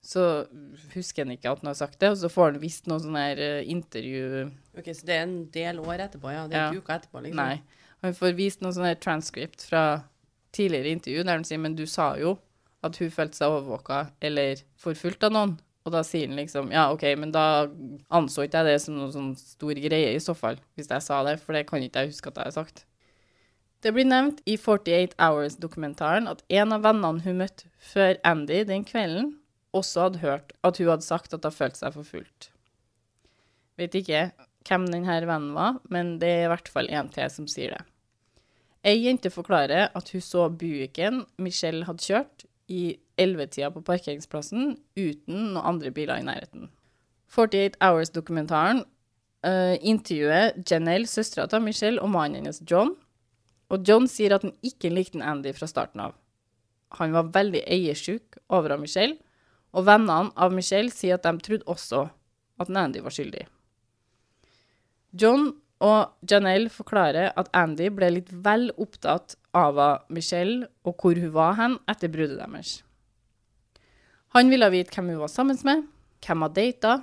så 0.04 0.46
husker 0.94 1.26
han 1.26 1.34
ikke 1.36 1.50
at 1.52 1.60
han 1.64 1.68
har 1.72 1.74
sagt 1.80 2.00
det, 2.00 2.10
og 2.14 2.18
så 2.22 2.30
får 2.32 2.52
han 2.54 2.62
visst 2.62 2.88
noe 2.88 3.00
sånn 3.04 3.18
her 3.18 3.40
eh, 3.42 3.64
intervju 3.68 4.52
Ok, 4.78 4.92
Så 4.96 5.06
det 5.10 5.16
er 5.16 5.24
en 5.26 5.46
del 5.52 5.80
år 5.84 6.04
etterpå, 6.08 6.32
ja? 6.32 6.48
Det 6.48 6.56
er 6.56 6.62
Ja. 6.68 6.72
ikke 6.72 6.84
uka 6.86 6.96
etterpå, 7.00 7.24
liksom? 7.26 7.36
Nei. 7.42 7.62
Han 8.04 8.14
får 8.14 8.36
vist 8.38 8.62
noe 8.62 8.72
sånn 8.72 8.86
her 8.86 8.96
transcript 8.96 9.66
fra 9.68 10.04
tidligere 10.54 10.94
intervju 10.96 11.24
der 11.24 11.32
han 11.34 11.44
sier 11.44 11.60
men 11.60 11.76
du 11.76 11.86
sa 11.90 12.16
jo 12.18 12.38
at 12.86 12.96
hun 13.02 13.10
følte 13.12 13.36
seg 13.40 13.50
overvåka 13.52 14.12
eller 14.22 14.62
forfulgt 14.78 15.24
av 15.24 15.34
noen. 15.34 15.58
Og 15.88 15.94
da 15.96 16.01
sier 16.03 16.27
han 16.27 16.36
liksom 16.36 16.74
ja, 16.75 16.89
OK, 16.91 17.06
men 17.15 17.32
da 17.32 17.70
anså 18.12 18.44
ikke 18.44 18.60
jeg 18.60 18.67
det 18.74 18.84
som 18.84 18.98
noen 18.98 19.13
sånn 19.13 19.32
stor 19.39 19.79
greie 19.79 20.12
i 20.12 20.24
så 20.24 20.36
fall, 20.36 20.60
hvis 20.75 20.91
jeg 20.91 21.06
sa 21.06 21.22
det, 21.24 21.38
for 21.39 21.56
det 21.56 21.63
kan 21.70 21.84
ikke 21.84 22.03
jeg 22.03 22.12
huske 22.12 22.34
at 22.34 22.41
jeg 22.41 22.51
har 22.51 22.58
sagt. 22.58 22.84
Det 23.86 23.94
blir 23.96 24.08
nevnt 24.10 24.41
i 24.50 24.58
48 24.58 25.15
Hours-dokumentaren 25.22 26.27
at 26.27 26.41
en 26.51 26.75
av 26.75 26.84
vennene 26.84 27.24
hun 27.24 27.39
møtte 27.39 27.70
før 27.79 28.17
Andy 28.27 28.63
den 28.67 28.84
kvelden, 28.88 29.38
også 29.75 30.08
hadde 30.08 30.24
hørt 30.24 30.53
at 30.65 30.79
hun 30.82 30.89
hadde 30.89 31.06
sagt 31.06 31.36
at 31.36 31.46
hun 31.46 31.56
følte 31.56 31.79
seg 31.79 31.96
forfulgt. 31.96 32.50
Vet 33.77 33.96
ikke 33.96 34.32
hvem 34.67 34.88
denne 34.91 35.20
vennen 35.29 35.53
var, 35.56 35.77
men 35.94 36.17
det 36.20 36.34
er 36.34 36.48
i 36.48 36.51
hvert 36.51 36.72
fall 36.72 36.89
en 36.91 37.13
til 37.13 37.32
som 37.32 37.48
sier 37.48 37.77
det. 37.77 37.84
Ei 38.88 38.98
jente 39.03 39.32
forklarer 39.32 39.89
at 39.96 40.12
hun 40.13 40.24
så 40.24 40.48
Buicken 40.51 41.24
Michelle 41.41 41.88
hadde 41.88 42.03
kjørt 42.03 42.37
i 42.68 42.98
11-tida 43.18 43.72
på 43.74 43.84
parkeringsplassen 43.88 44.76
uten 44.98 45.54
noen 45.54 45.66
andre 45.66 45.92
biler 45.96 46.22
i 46.22 46.28
nærheten. 46.28 46.70
48 47.34 47.80
Hours-dokumentaren 47.84 48.84
uh, 49.48 49.76
intervjuer 49.82 50.56
Janelle, 50.62 51.10
søstera 51.10 51.48
til 51.50 51.64
Michelle, 51.66 52.02
og 52.02 52.12
mannen 52.14 52.42
hennes 52.42 52.62
John. 52.70 52.94
Og 53.72 53.84
John 53.88 54.08
sier 54.08 54.36
at 54.36 54.46
han 54.46 54.56
ikke 54.66 54.92
likte 54.94 55.24
Andy 55.24 55.52
fra 55.56 55.68
starten 55.68 56.04
av. 56.04 56.16
Han 57.02 57.16
var 57.16 57.34
veldig 57.36 57.66
eiersjuk 57.68 58.40
over 58.48 58.78
av 58.78 58.84
Michelle, 58.84 59.18
og 59.76 59.88
vennene 59.90 60.32
av 60.40 60.56
Michelle 60.56 60.94
sier 60.94 61.18
at 61.18 61.26
de 61.28 61.44
trodde 61.44 61.68
også 61.68 62.06
at 62.58 62.72
Andy 62.72 63.04
var 63.04 63.14
skyldig. 63.14 63.44
John 65.18 65.52
og 65.84 66.29
Janelle 66.29 66.72
forklarer 66.74 67.36
at 67.38 67.50
Andy 67.53 67.89
ble 67.93 68.10
litt 68.15 68.31
vel 68.31 68.72
opptatt 68.81 69.36
av 69.57 69.77
Michelle 70.13 70.69
og 70.88 70.98
hvor 70.98 71.19
hun 71.19 71.34
var 71.36 71.57
hen 71.60 71.77
etter 71.89 72.10
bruddet 72.13 72.39
deres. 72.41 72.79
Han 74.36 74.50
ville 74.51 74.69
vite 74.74 74.93
hvem 74.93 75.13
hun 75.13 75.22
var 75.22 75.31
sammen 75.31 75.60
med, 75.67 75.86
hvem 76.25 76.46
hun 76.48 76.55
data, 76.55 76.93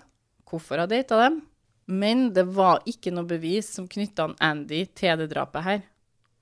hvorfor 0.51 0.83
hun 0.83 0.91
data 0.91 1.21
dem, 1.23 1.41
men 1.87 2.31
det 2.35 2.47
var 2.57 2.83
ikke 2.89 3.13
noe 3.15 3.29
bevis 3.29 3.69
som 3.77 3.87
knytta 3.91 4.33
Andy 4.43 4.85
til 4.97 5.21
det 5.21 5.31
drapet 5.35 5.67
her. 5.67 5.83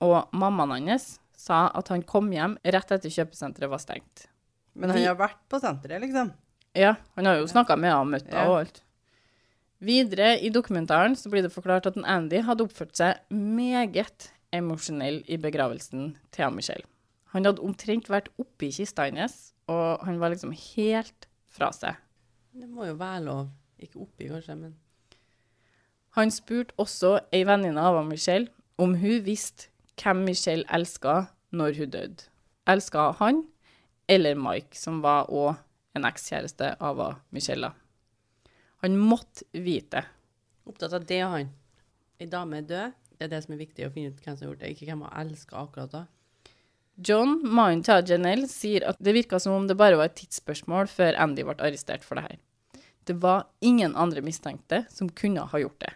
Og 0.03 0.31
mammaen 0.35 0.89
hans 0.89 1.17
sa 1.37 1.67
at 1.75 1.89
han 1.91 2.03
kom 2.07 2.31
hjem 2.33 2.55
rett 2.63 2.95
etter 2.95 3.11
kjøpesenteret 3.11 3.71
var 3.71 3.81
stengt. 3.83 4.27
Men 4.73 4.93
han 4.93 5.03
har 5.05 5.19
vært 5.19 5.41
på 5.51 5.59
senteret, 5.61 6.01
liksom. 6.01 6.31
Ja, 6.73 6.95
han 7.13 7.29
har 7.29 7.37
jo 7.37 7.49
snakka 7.49 7.77
med 7.77 7.91
henne 7.91 8.01
og 8.01 8.09
møtt 8.09 8.29
henne 8.31 8.49
og 8.49 8.63
alt. 8.63 8.79
Videre 9.83 10.37
i 10.39 10.51
dokumentaren 10.53 11.15
så 11.19 11.27
blir 11.31 11.43
det 11.43 11.51
forklart 11.51 11.89
at 11.89 11.97
Andy 12.07 12.39
hadde 12.45 12.63
oppført 12.63 12.95
seg 12.95 13.19
meget 13.35 14.29
emosjonell 14.55 15.19
i 15.27 15.35
begravelsen 15.41 16.13
til 16.31 16.53
Michelle. 16.55 16.87
Han 17.33 17.43
hadde 17.47 17.63
omtrent 17.65 18.07
vært 18.11 18.29
oppi 18.39 18.69
kista 18.71 19.09
hennes, 19.09 19.51
og 19.67 20.05
han 20.05 20.21
var 20.21 20.31
liksom 20.31 20.53
helt 20.53 21.27
fra 21.51 21.71
seg. 21.75 21.97
Det 22.53 22.69
må 22.69 22.87
jo 22.87 22.95
være 22.99 23.25
lov. 23.25 23.43
Ikke 23.81 23.99
oppi, 24.05 24.29
kanskje, 24.29 24.55
men 24.55 24.75
Han 26.15 26.31
spurte 26.31 26.77
også 26.77 27.17
ei 27.33 27.41
venninne 27.43 27.81
av 27.81 27.97
Michelle 28.05 28.47
om 28.77 28.93
hun 29.01 29.23
visste 29.25 29.71
hvem 29.99 30.23
Michelle 30.27 30.63
elska 30.71 31.25
når 31.51 31.79
hun 31.79 31.89
døde. 31.89 32.29
Elska 32.69 33.11
han 33.19 33.43
eller 34.07 34.35
Mike, 34.35 34.77
som 34.77 35.01
var 35.01 35.27
òg 35.29 35.57
en 35.97 36.05
ekskjæreste 36.05 36.75
av 36.79 37.01
Michelle. 37.31 37.73
Han 38.83 38.97
måtte 38.99 39.45
vite. 39.51 40.03
opptatt 40.67 40.93
av 40.93 41.05
det, 41.07 41.19
han. 41.19 41.49
Ei 42.19 42.27
dame 42.27 42.59
er 42.59 42.67
død. 42.67 42.99
Det 43.13 43.25
er 43.27 43.31
det 43.31 43.43
som 43.45 43.53
er 43.55 43.61
viktig 43.61 43.85
å 43.87 43.91
finne 43.93 44.11
ut 44.11 44.19
hvem 44.19 44.35
som 44.35 44.45
har 44.45 44.51
gjort 44.51 44.63
det, 44.63 44.71
ikke 44.73 44.87
hvem 44.89 45.03
hun 45.05 45.17
elsker 45.21 45.59
akkurat 45.59 45.93
da. 45.93 46.01
John, 47.07 47.37
mannen 47.47 47.83
til 47.85 48.03
Janelle, 48.11 48.49
sier 48.51 48.85
at 48.89 48.99
det 49.01 49.15
virka 49.15 49.39
som 49.41 49.55
om 49.55 49.67
det 49.69 49.77
bare 49.79 49.97
var 49.97 50.11
et 50.11 50.17
tidsspørsmål 50.19 50.89
før 50.91 51.17
Andy 51.23 51.45
ble 51.47 51.55
arrestert 51.57 52.03
for 52.05 52.19
det 52.19 52.25
her. 52.27 52.41
Det 53.07 53.15
var 53.23 53.47
ingen 53.63 53.95
andre 53.99 54.21
mistenkte 54.23 54.83
som 54.93 55.09
kunne 55.09 55.45
ha 55.49 55.61
gjort 55.61 55.79
det. 55.83 55.93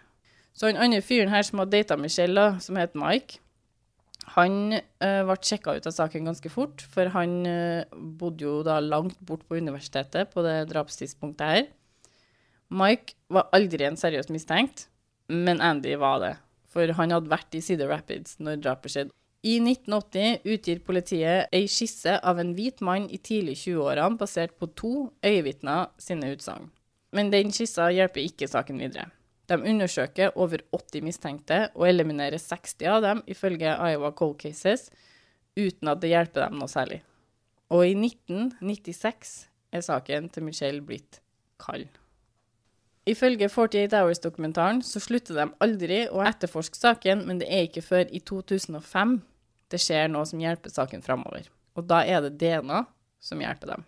Så 0.58 0.72
han 0.72 0.80
andre 0.82 1.04
fyren 1.06 1.30
her 1.30 1.46
som 1.46 1.62
hadde 1.62 1.76
data 1.76 2.00
Michelle, 2.00 2.48
som 2.64 2.80
het 2.80 2.96
Mike, 2.98 3.42
han 4.36 4.74
ø, 4.76 4.80
ble 5.28 5.38
sjekka 5.40 5.78
ut 5.78 5.86
av 5.88 5.94
saken 5.96 6.28
ganske 6.28 6.50
fort, 6.52 6.82
for 6.92 7.12
han 7.14 7.40
ø, 7.48 7.60
bodde 8.20 8.44
jo 8.48 8.58
da 8.66 8.80
langt 8.84 9.20
bort 9.24 9.46
på 9.48 9.60
universitetet 9.62 10.34
på 10.34 10.44
det 10.46 10.66
drapstidspunktet 10.72 11.54
her. 11.54 11.68
Mike 12.68 13.16
var 13.32 13.48
aldri 13.56 13.86
en 13.88 14.00
seriøs 14.00 14.28
mistenkt, 14.34 14.88
men 15.32 15.62
Andy 15.64 15.96
var 16.00 16.20
det. 16.24 16.34
For 16.68 16.92
han 16.98 17.14
hadde 17.16 17.32
vært 17.32 17.56
i 17.56 17.62
Cedar 17.64 17.92
Rapids 17.94 18.38
når 18.44 18.62
drapet 18.64 18.94
skjedde. 18.94 19.14
I 19.48 19.60
1980 19.62 20.48
utgir 20.52 20.80
politiet 20.84 21.54
ei 21.56 21.68
skisse 21.72 22.18
av 22.20 22.40
en 22.42 22.56
hvit 22.58 22.82
mann 22.84 23.06
i 23.14 23.20
tidlig 23.22 23.56
20-årene 23.62 24.20
basert 24.20 24.58
på 24.60 24.68
to 24.76 24.94
øyevitner 25.24 25.94
sine 26.02 26.34
utsagn. 26.34 26.72
Men 27.16 27.30
den 27.32 27.54
skissa 27.56 27.88
hjelper 27.94 28.26
ikke 28.26 28.50
saken 28.52 28.82
videre. 28.82 29.08
De 29.48 29.56
undersøker 29.56 30.34
over 30.36 30.66
80 30.76 31.06
mistenkte 31.06 31.60
og 31.78 31.86
eliminerer 31.88 32.42
60 32.42 32.90
av 32.92 33.06
dem 33.06 33.22
ifølge 33.32 33.78
Iowa 33.78 34.12
Cold 34.12 34.36
Cases, 34.42 34.90
uten 35.56 35.94
at 35.94 36.02
det 36.02 36.12
hjelper 36.12 36.50
dem 36.50 36.60
noe 36.60 36.72
særlig. 36.72 37.00
Og 37.72 37.86
i 37.88 37.96
1996 37.96 39.38
er 39.72 39.86
saken 39.86 40.28
til 40.34 40.44
Michelle 40.50 40.84
blitt 40.84 41.22
kald. 41.64 41.88
Ifølge 43.08 43.48
48 43.48 43.96
Hours-dokumentaren 43.96 44.82
så 44.84 45.00
slutter 45.00 45.38
de 45.38 45.46
aldri 45.64 46.02
å 46.12 46.24
etterforske 46.28 46.76
saken, 46.76 47.22
men 47.30 47.40
det 47.40 47.48
er 47.48 47.70
ikke 47.70 47.86
før 47.86 48.10
i 48.12 48.20
2005 48.20 49.14
det 49.72 49.80
skjer 49.80 50.10
noe 50.12 50.28
som 50.28 50.42
hjelper 50.44 50.74
saken 50.74 51.04
framover. 51.06 51.48
Og 51.80 51.88
da 51.88 52.02
er 52.04 52.26
det 52.26 52.36
DNA 52.42 52.82
som 53.24 53.44
hjelper 53.44 53.72
dem. 53.72 53.86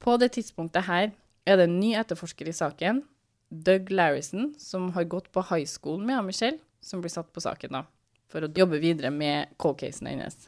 På 0.00 0.16
det 0.20 0.30
tidspunktet 0.38 0.88
her 0.88 1.10
er 1.44 1.60
det 1.60 1.68
en 1.68 1.76
ny 1.82 1.92
etterforsker 2.00 2.48
i 2.48 2.56
saken, 2.56 3.02
Doug 3.50 3.92
Larrison, 3.92 4.54
som 4.56 4.88
har 4.96 5.08
gått 5.10 5.28
på 5.34 5.44
high 5.50 5.68
school 5.68 6.00
med 6.00 6.24
Michelle, 6.30 6.62
som 6.80 7.04
blir 7.04 7.12
satt 7.12 7.28
på 7.34 7.44
saken 7.44 7.76
da, 7.76 7.84
for 8.30 8.46
å 8.46 8.52
jobbe 8.56 8.80
videre 8.80 9.12
med 9.12 9.52
cold-casen 9.60 10.08
hennes. 10.08 10.46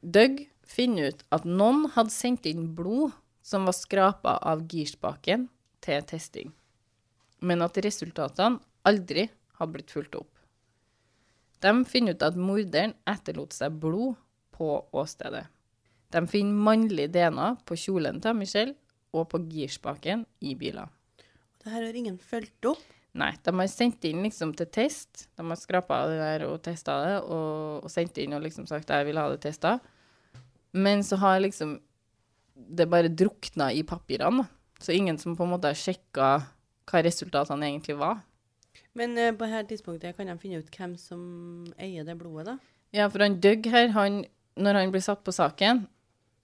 Doug 0.00 0.46
finner 0.64 1.12
ut 1.12 1.24
at 1.34 1.44
noen 1.44 1.90
hadde 1.92 2.14
sendt 2.14 2.48
inn 2.48 2.70
blod 2.76 3.12
som 3.44 3.68
var 3.68 3.76
skrapa 3.76 4.38
av 4.40 4.64
girspaken 4.70 5.50
til 5.84 6.06
testing 6.08 6.54
men 7.44 7.64
at 7.64 7.78
resultatene 7.84 8.62
aldri 8.88 9.28
hadde 9.58 9.76
blitt 9.76 9.92
fulgt 9.94 10.16
opp. 10.18 10.30
De 11.64 11.72
finner 11.88 12.16
ut 12.16 12.24
at 12.26 12.36
morderen 12.36 12.96
etterlot 13.08 13.54
seg 13.56 13.76
blod 13.80 14.18
på 14.54 14.68
åstedet. 14.94 15.46
De 16.14 16.22
finner 16.30 16.66
mannlig 16.66 17.08
DNA 17.14 17.54
på 17.66 17.78
kjolen 17.80 18.20
til 18.22 18.36
Michelle 18.38 18.76
og 19.14 19.28
på 19.32 19.40
girspaken 19.50 20.26
i 20.44 20.54
biler. 20.58 20.90
Det 21.62 21.72
her 21.72 21.86
har 21.86 21.96
ingen 21.96 22.18
fulgt 22.20 22.68
opp. 22.68 22.82
Nei, 23.14 23.30
de 23.46 23.52
har 23.54 23.70
sendt 23.70 24.04
inn 24.08 24.24
liksom 24.26 24.52
til 24.58 24.68
test. 24.74 25.28
De 25.38 25.46
har 25.46 25.58
skrapa 25.58 26.00
det 26.10 26.18
der 26.18 26.44
og 26.48 26.58
testa 26.66 26.96
det, 27.04 27.16
og, 27.22 27.84
og 27.86 27.92
sendt 27.92 28.18
inn 28.20 28.34
og 28.34 28.42
liksom 28.42 28.66
sagt 28.66 28.90
jeg 28.90 29.06
vil 29.06 29.20
ha 29.22 29.28
det 29.30 29.40
testa. 29.46 29.76
Men 30.74 31.04
så 31.06 31.20
har 31.22 31.38
liksom 31.40 31.76
det 32.54 32.88
bare 32.90 33.10
drukna 33.10 33.70
i 33.72 33.84
papirene. 33.86 34.44
Så 34.82 34.92
ingen 34.92 35.18
som 35.18 35.36
på 35.38 35.46
en 35.46 35.54
måte 35.54 35.70
har 35.70 35.78
sjekka 35.78 36.30
hva 36.90 37.02
resultatene 37.04 37.70
egentlig 37.70 37.96
var. 38.00 38.22
Men 38.98 39.16
uh, 39.18 39.32
på 39.34 39.48
dette 39.48 39.72
tidspunktet 39.72 40.16
kan 40.16 40.30
de 40.30 40.36
finne 40.42 40.60
ut 40.62 40.78
hvem 40.78 40.94
som 41.00 41.22
eier 41.78 42.06
det 42.06 42.16
blodet, 42.18 42.54
da? 42.54 42.58
Ja, 42.94 43.08
for 43.10 43.24
han 43.24 43.40
Doug 43.42 43.66
her, 43.72 43.90
han, 43.96 44.22
når 44.54 44.78
han 44.78 44.94
blir 44.94 45.02
satt 45.02 45.24
på 45.26 45.34
saken, 45.34 45.86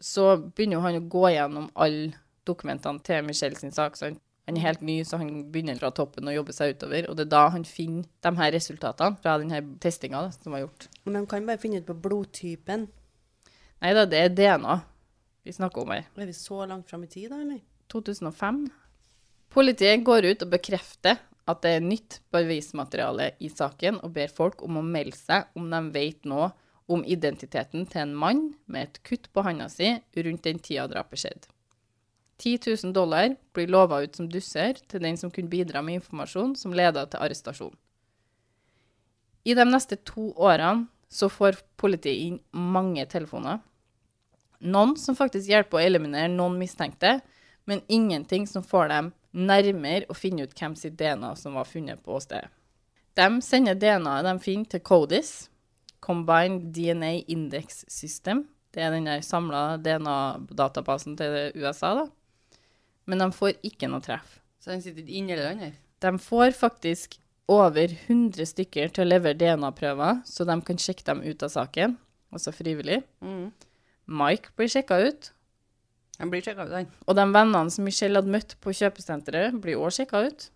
så 0.03 0.33
begynner 0.41 0.79
jo 0.79 0.83
han 0.87 0.99
å 0.99 1.07
gå 1.13 1.29
gjennom 1.31 1.69
alle 1.79 2.17
dokumentene 2.49 3.03
til 3.07 3.23
Michelle 3.27 3.59
sin 3.59 3.75
sak. 3.75 3.99
Så 3.99 4.09
han, 4.09 4.17
han 4.49 4.59
er 4.59 4.65
helt 4.65 4.83
ny, 4.83 4.97
så 5.07 5.21
han 5.21 5.45
begynner 5.53 5.79
fra 5.79 5.93
toppen 5.95 6.27
og 6.27 6.35
jobber 6.35 6.57
seg 6.57 6.75
utover. 6.75 7.07
Og 7.07 7.19
det 7.19 7.29
er 7.29 7.35
da 7.37 7.45
han 7.55 7.67
finner 7.69 8.09
de 8.27 8.33
her 8.41 8.55
resultatene 8.57 9.21
fra 9.23 9.37
denne 9.39 9.63
testinga 9.83 10.25
som 10.35 10.57
var 10.57 10.65
gjort. 10.65 10.89
Men 11.05 11.21
de 11.21 11.31
kan 11.31 11.47
bare 11.47 11.63
finne 11.63 11.83
ut 11.83 11.87
på 11.87 11.99
blodtypen. 12.09 12.89
Nei 13.81 13.95
da, 13.97 14.09
det 14.09 14.25
er 14.25 14.35
DNA 14.35 14.81
vi 15.47 15.55
snakker 15.55 15.85
om 15.85 15.95
her. 15.95 16.09
Er 16.17 16.29
vi 16.29 16.37
så 16.37 16.65
langt 16.67 16.91
fram 16.91 17.05
i 17.07 17.09
tid, 17.09 17.31
da, 17.31 17.41
eller? 17.41 17.63
2005. 17.93 18.65
Politiet 19.51 20.05
går 20.07 20.29
ut 20.31 20.43
og 20.47 20.53
bekrefter 20.53 21.19
at 21.51 21.63
det 21.65 21.73
er 21.77 21.83
nytt 21.83 22.21
bevismateriale 22.31 23.33
i 23.43 23.49
saken, 23.51 23.99
og 24.05 24.13
ber 24.15 24.31
folk 24.31 24.63
om 24.63 24.79
å 24.79 24.87
melde 24.87 25.19
seg 25.19 25.49
om 25.59 25.67
de 25.73 25.81
vet 25.95 26.29
noe 26.29 26.53
om 26.91 27.03
identiteten 27.07 27.87
til 27.91 28.05
en 28.05 28.15
mann 28.19 28.45
med 28.71 28.87
et 28.87 29.01
kutt 29.07 29.27
på 29.35 29.43
handa 29.47 29.67
si 29.71 29.93
rundt 29.99 30.47
den 30.47 30.63
tida 30.63 30.87
drapet 30.91 31.23
skjedde. 31.23 31.51
10 32.41 32.71
000 32.87 32.95
dollar 32.97 33.35
blir 33.53 33.69
lova 33.69 34.01
ut 34.01 34.17
som 34.17 34.29
dusser 34.31 34.79
til 34.89 35.03
den 35.05 35.19
som 35.21 35.31
kunne 35.35 35.53
bidra 35.53 35.83
med 35.85 35.99
informasjon 36.01 36.55
som 36.57 36.75
leda 36.75 37.05
til 37.11 37.21
arrestasjon. 37.21 37.75
I 39.45 39.55
de 39.57 39.67
neste 39.67 39.99
to 40.09 40.31
årene 40.39 40.87
så 41.11 41.29
får 41.29 41.59
politiet 41.81 42.23
inn 42.29 42.39
mange 42.55 43.05
telefoner. 43.11 43.59
Noen 44.61 44.95
som 45.01 45.17
faktisk 45.19 45.51
hjelper 45.51 45.81
å 45.81 45.85
eliminere 45.85 46.31
noen 46.33 46.59
mistenkte, 46.61 47.19
men 47.67 47.83
ingenting 47.89 48.47
som 48.47 48.65
får 48.65 48.93
dem 48.93 49.11
nærmere 49.37 50.09
å 50.11 50.17
finne 50.17 50.47
ut 50.47 50.55
hvem 50.57 50.75
sitt 50.79 50.97
DNA 50.99 51.35
som 51.39 51.59
var 51.59 51.69
funnet 51.69 52.03
på 52.05 52.19
stedet. 52.23 52.51
De 53.19 53.27
sender 53.43 53.77
DNA-et 53.77 54.27
de 54.27 54.35
finner 54.43 54.71
til 54.71 54.83
CODIS, 54.87 55.33
Combined 56.01 56.71
DNA 56.75 57.27
Index 57.29 57.85
System. 57.91 58.47
Det 58.73 58.83
er 58.83 58.95
den 58.95 59.09
der 59.09 59.25
samla 59.27 59.77
DNA-databasen 59.83 61.19
til 61.19 61.51
USA, 61.59 61.93
da. 61.99 62.07
Men 63.11 63.25
de 63.25 63.29
får 63.35 63.59
ikke 63.67 63.91
noe 63.91 64.03
treff. 64.05 64.39
Så 64.63 64.73
den 64.73 64.85
sitter 64.85 65.09
inne 65.09 65.35
eller 65.35 65.51
under? 65.55 65.75
De 66.01 66.13
får 66.23 66.55
faktisk 66.57 67.19
over 67.51 67.91
100 67.91 68.47
stykker 68.47 68.93
til 68.95 69.05
å 69.05 69.11
levere 69.11 69.39
DNA-prøver, 69.41 70.23
så 70.25 70.47
de 70.47 70.57
kan 70.65 70.79
sjekke 70.81 71.05
dem 71.09 71.25
ut 71.27 71.43
av 71.43 71.51
saken, 71.53 71.97
altså 72.31 72.55
frivillig. 72.55 73.01
Mm. 73.25 73.51
Mike 74.21 74.55
blir 74.57 74.71
sjekka 74.71 75.01
ut, 75.03 75.33
Den 76.21 76.31
blir 76.33 76.45
sjekka 76.45 76.67
ut, 76.69 76.73
den. 76.75 76.89
og 77.09 77.17
de 77.17 77.25
vennene 77.33 77.73
som 77.73 77.87
Michelle 77.89 78.21
hadde 78.21 78.33
møtt 78.35 78.55
på 78.61 78.75
kjøpesenteret, 78.77 79.57
blir 79.63 79.81
også 79.81 80.03
sjekka 80.05 80.21
ut. 80.29 80.49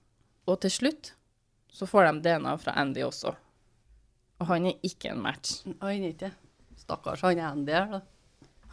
Og 0.47 0.61
til 0.61 0.71
slutt 0.71 1.14
så 1.73 1.88
får 1.88 2.11
de 2.11 2.21
DNA 2.26 2.52
fra 2.61 2.76
Andy 2.78 3.02
også. 3.06 3.33
Og 4.42 4.47
han 4.50 4.66
er 4.68 4.76
ikke 4.85 5.11
en 5.14 5.23
match. 5.25 5.62
Oi, 5.80 5.97
ikke. 6.12 6.30
Stakkars 6.85 7.25
han 7.25 7.40
Andy 7.40 7.73
her, 7.73 7.88
da. 7.97 8.00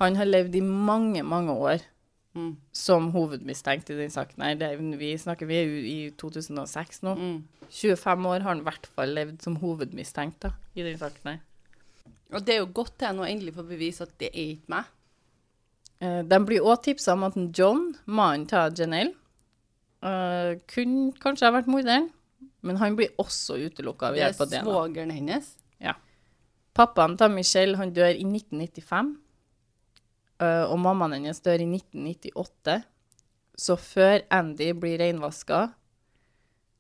Han 0.02 0.18
har 0.20 0.28
levd 0.28 0.56
i 0.58 0.62
mange, 0.66 1.24
mange 1.24 1.56
år 1.56 1.88
Mm. 2.32 2.54
som 2.72 3.10
hovedmistenkt 3.12 3.90
i 3.92 3.96
den 3.98 4.10
saken 4.10 4.40
her. 4.44 4.54
Det 4.56 4.68
er, 4.72 4.78
vi 4.96 5.10
snakker 5.20 5.46
vi 5.50 5.56
er 5.60 5.72
i 5.84 5.96
2006 6.16 7.02
nå. 7.04 7.16
Mm. 7.20 7.42
25 7.68 8.26
år 8.30 8.40
har 8.40 8.54
han 8.54 8.62
i 8.62 8.68
hvert 8.70 8.88
fall 8.96 9.12
levd 9.18 9.42
som 9.44 9.58
hovedmistenkt 9.60 10.40
da, 10.46 10.54
i 10.74 10.86
den 10.86 10.96
saken 10.98 11.28
her. 11.28 11.42
Og 12.32 12.46
det 12.48 12.56
er 12.56 12.62
jo 12.62 12.70
godt 12.72 12.94
til 13.00 13.18
nå 13.18 13.28
endelig 13.28 13.54
får 13.58 13.68
bevise 13.68 14.08
at 14.08 14.14
det 14.18 14.30
er 14.32 14.54
ikke 14.54 14.72
meg. 14.72 14.86
Eh, 16.01 16.22
de 16.25 16.39
blir 16.46 16.65
også 16.65 16.88
tipsa 16.89 17.13
om 17.13 17.27
at 17.27 17.38
John, 17.58 17.91
mannen 18.10 18.48
til 18.50 18.79
Janelle, 18.79 19.13
uh, 20.01 20.58
kunne 20.72 21.12
kanskje 21.22 21.46
ha 21.46 21.53
vært 21.53 21.70
morderen, 21.70 22.07
men 22.66 22.79
han 22.81 22.96
blir 22.98 23.14
også 23.22 23.59
utelukka 23.61 24.09
ved 24.14 24.24
hjelp 24.24 24.42
av 24.42 24.48
DNA. 24.48 24.55
Det 24.55 24.61
er 24.61 24.70
svogeren 24.70 25.14
hennes. 25.14 25.51
Ja. 25.81 25.94
Pappaen 26.77 27.18
til 27.20 27.33
Michelle 27.35 27.77
han 27.77 27.94
dør 27.94 28.09
i 28.16 28.25
1995, 28.25 29.11
uh, 30.42 30.66
og 30.72 30.79
mammaen 30.81 31.20
hennes 31.20 31.44
dør 31.46 31.61
i 31.61 31.70
1998. 31.70 32.79
Så 33.61 33.77
før 33.77 34.24
Andy 34.33 34.72
blir 34.74 34.98
reinvaska, 35.03 35.68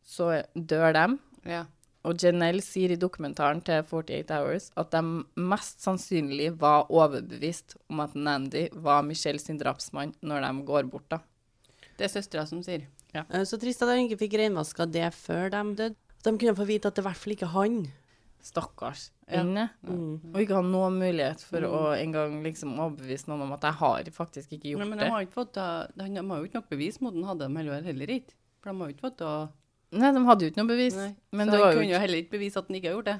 så 0.01 0.31
dør 0.55 0.95
de. 0.97 1.05
Ja. 1.45 1.65
Og 2.07 2.17
Janelle 2.17 2.63
sier 2.65 2.95
i 2.95 2.97
dokumentaren 2.97 3.59
til 3.65 3.83
48 3.85 4.33
Hours 4.39 4.71
at 4.79 4.89
de 4.95 5.01
mest 5.37 5.83
sannsynlig 5.85 6.49
var 6.61 6.89
overbevist 6.89 7.75
om 7.91 8.01
at 8.01 8.15
Nandy 8.17 8.67
var 8.73 9.03
Michelle 9.05 9.41
sin 9.41 9.59
drapsmann 9.61 10.15
når 10.25 10.47
de 10.47 10.65
går 10.65 10.89
bort, 10.89 11.05
da. 11.13 11.19
Det 11.99 12.07
er 12.07 12.13
søstera 12.15 12.47
som 12.49 12.63
sier. 12.65 12.87
Ja. 13.13 13.25
Så 13.45 13.59
trist 13.61 13.83
at 13.85 13.91
de 13.91 14.01
ikke 14.07 14.17
fikk 14.23 14.39
renvaska 14.41 14.87
det 14.89 15.11
før 15.13 15.51
de 15.53 15.63
døde. 15.77 15.95
De 16.25 16.31
kunne 16.37 16.57
få 16.57 16.65
vite 16.69 16.89
at 16.89 16.97
det 16.97 17.03
i 17.03 17.07
hvert 17.09 17.19
fall 17.21 17.35
ikke 17.35 17.49
er 17.49 17.55
han. 17.57 17.81
Stakkars 18.41 19.11
Ja. 19.29 19.43
inne. 19.43 19.69
Mm. 19.85 20.33
Og 20.33 20.41
ikke 20.41 20.57
ha 20.57 20.61
noen 20.65 20.97
mulighet 20.99 21.43
for 21.45 21.61
å 21.61 21.81
engang 21.95 22.41
liksom 22.43 22.73
overbevise 22.73 23.29
noen 23.29 23.45
om 23.45 23.53
at 23.53 23.61
jeg 23.69 23.77
har 23.79 24.09
faktisk 24.11 24.51
ikke 24.57 24.71
gjort 24.73 24.81
Nei, 24.81 24.89
men 24.89 24.97
de 24.97 25.05
det. 25.05 25.11
har, 25.13 25.21
ikke 25.21 25.37
fått, 25.37 25.53
de, 25.53 26.07
har 26.17 26.39
jo 26.41 26.49
ikke 26.49 26.59
nok 26.59 26.69
bevis 26.73 26.97
mot 26.99 27.13
den, 27.13 27.23
hadde 27.29 27.45
de 27.47 27.57
heller, 27.61 27.85
heller 27.85 28.13
ikke. 28.17 28.33
For 28.59 28.71
de 28.71 28.81
har 28.81 28.89
jo 28.89 28.95
ikke 28.95 29.05
fått 29.07 29.21
uh, 29.21 29.47
Nei, 29.91 30.11
de 30.15 30.23
hadde 30.23 30.45
jo 30.45 30.51
ikke 30.51 30.61
noe 30.61 30.71
bevis. 30.71 30.95
Nei. 30.95 31.11
Men 31.35 31.49
Så 31.49 31.51
det 31.51 31.59
han 31.59 31.67
jo 31.67 31.75
kunne 31.75 31.87
ikke 31.89 31.95
jo 31.97 32.01
heller 32.05 32.23
ikke 32.23 32.35
bevise 32.37 32.61
at 32.61 32.69
han 32.69 32.79
ikke 32.79 32.89
har 32.89 32.97
gjort 32.97 33.11
det. 33.11 33.19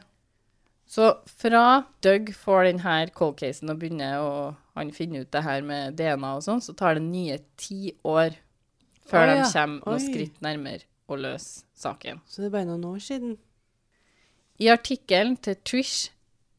Så 0.91 1.07
fra 1.39 1.65
Doug 2.03 2.33
får 2.35 2.65
denne 2.67 2.95
cold 3.15 3.37
casen 3.39 3.71
og 3.71 3.79
begynner 3.79 4.19
å 4.19 4.31
han 4.75 4.91
finner 4.95 5.25
ut 5.25 5.31
det 5.31 5.43
her 5.43 5.63
med 5.67 5.97
DNA 5.99 6.31
og 6.37 6.43
sånn, 6.45 6.63
så 6.63 6.75
tar 6.77 6.95
det 6.95 7.03
nye 7.03 7.37
ti 7.59 7.91
år 8.07 8.37
før 9.07 9.27
Oi, 9.27 9.35
de 9.35 9.47
kommer 9.51 9.83
noen 9.83 10.03
skritt 10.03 10.39
nærmere 10.43 10.87
å 11.11 11.17
løse 11.19 11.65
saken. 11.75 12.21
Så 12.27 12.41
det 12.41 12.49
er 12.49 12.55
bare 12.55 12.69
noen 12.69 12.87
år 12.93 13.01
siden. 13.03 13.35
I 14.61 14.69
artikkelen 14.71 15.35
til 15.43 15.57
Trish 15.67 16.11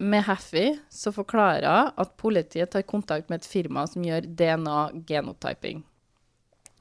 med 0.03 0.27
Haffy 0.27 0.75
så 0.92 1.12
forklarer 1.14 1.68
hun 1.68 2.03
at 2.05 2.16
politiet 2.20 2.72
tar 2.75 2.85
kontakt 2.85 3.31
med 3.31 3.40
et 3.40 3.48
firma 3.48 3.87
som 3.88 4.05
gjør 4.05 4.27
DNA-genotyping. 4.27 5.85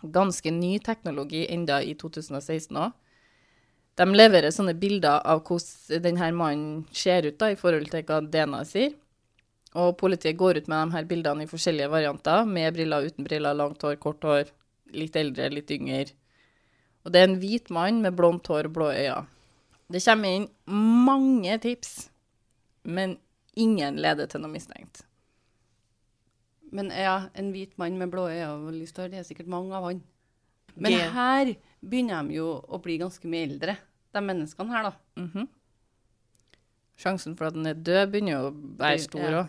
Ganske 0.02 0.52
ny 0.52 0.80
teknologi 0.84 1.46
enda 1.54 1.80
i 1.86 1.94
2016 1.94 2.76
òg. 2.76 2.91
De 3.99 4.08
leverer 4.08 4.54
sånne 4.54 4.73
bilder 4.80 5.19
av 5.27 5.43
hvordan 5.47 6.04
denne 6.04 6.32
mannen 6.36 6.86
ser 6.95 7.27
ut 7.27 7.38
da, 7.39 7.51
i 7.51 7.60
forhold 7.60 7.89
til 7.91 8.06
hva 8.08 8.21
DNA 8.23 8.62
sier. 8.67 8.93
Og 9.80 9.93
politiet 9.99 10.39
går 10.39 10.60
ut 10.60 10.71
med 10.71 10.80
de 10.89 10.95
her 10.97 11.06
bildene 11.08 11.45
i 11.45 11.51
forskjellige 11.51 11.91
varianter, 11.91 12.47
med 12.47 12.73
briller, 12.75 13.08
uten 13.08 13.27
briller, 13.27 13.56
langt 13.56 13.84
hår, 13.84 13.95
kort 14.04 14.23
hår, 14.27 14.49
litt 14.95 15.15
eldre, 15.15 15.47
litt 15.54 15.71
yngre. 15.71 16.10
Og 17.06 17.13
det 17.13 17.21
er 17.21 17.30
en 17.30 17.39
hvit 17.41 17.71
mann 17.73 18.01
med 18.04 18.17
blondt 18.17 18.49
hår 18.51 18.67
og 18.69 18.75
blå 18.75 18.89
øyne. 18.91 19.23
Det 19.91 20.04
kommer 20.06 20.36
inn 20.38 20.49
mange 21.08 21.58
tips, 21.63 22.10
men 22.84 23.17
ingen 23.60 23.97
leder 23.99 24.30
til 24.32 24.43
noe 24.43 24.51
mistenkt. 24.51 25.04
Men 26.71 26.91
ja, 26.95 27.27
en 27.36 27.51
hvit 27.51 27.75
mann 27.80 27.97
med 27.99 28.12
blå 28.12 28.30
øyne 28.30 28.51
og 28.54 28.75
lyst 28.75 28.99
hår, 28.99 29.12
det 29.12 29.21
er 29.21 29.27
sikkert 29.27 29.51
mange 29.51 29.75
av 29.75 29.89
han. 29.89 30.04
Men 30.75 30.99
her 31.15 31.56
begynner 31.82 32.28
de 32.28 32.38
jo 32.38 32.52
å 32.67 32.80
bli 32.82 32.98
ganske 33.02 33.28
mye 33.30 33.48
eldre, 33.50 33.78
de 34.12 34.22
menneskene 34.22 34.76
her, 34.76 34.89
da. 34.91 34.94
Mhm. 35.22 35.48
Sjansen 37.02 37.36
for 37.38 37.48
at 37.50 37.56
den 37.56 37.65
er 37.65 37.74
død, 37.74 38.12
begynner 38.12 38.36
jo 38.36 38.50
å 38.52 38.58
være 38.78 39.00
stor 39.00 39.20
stor 39.24 39.32
ja. 39.32 39.46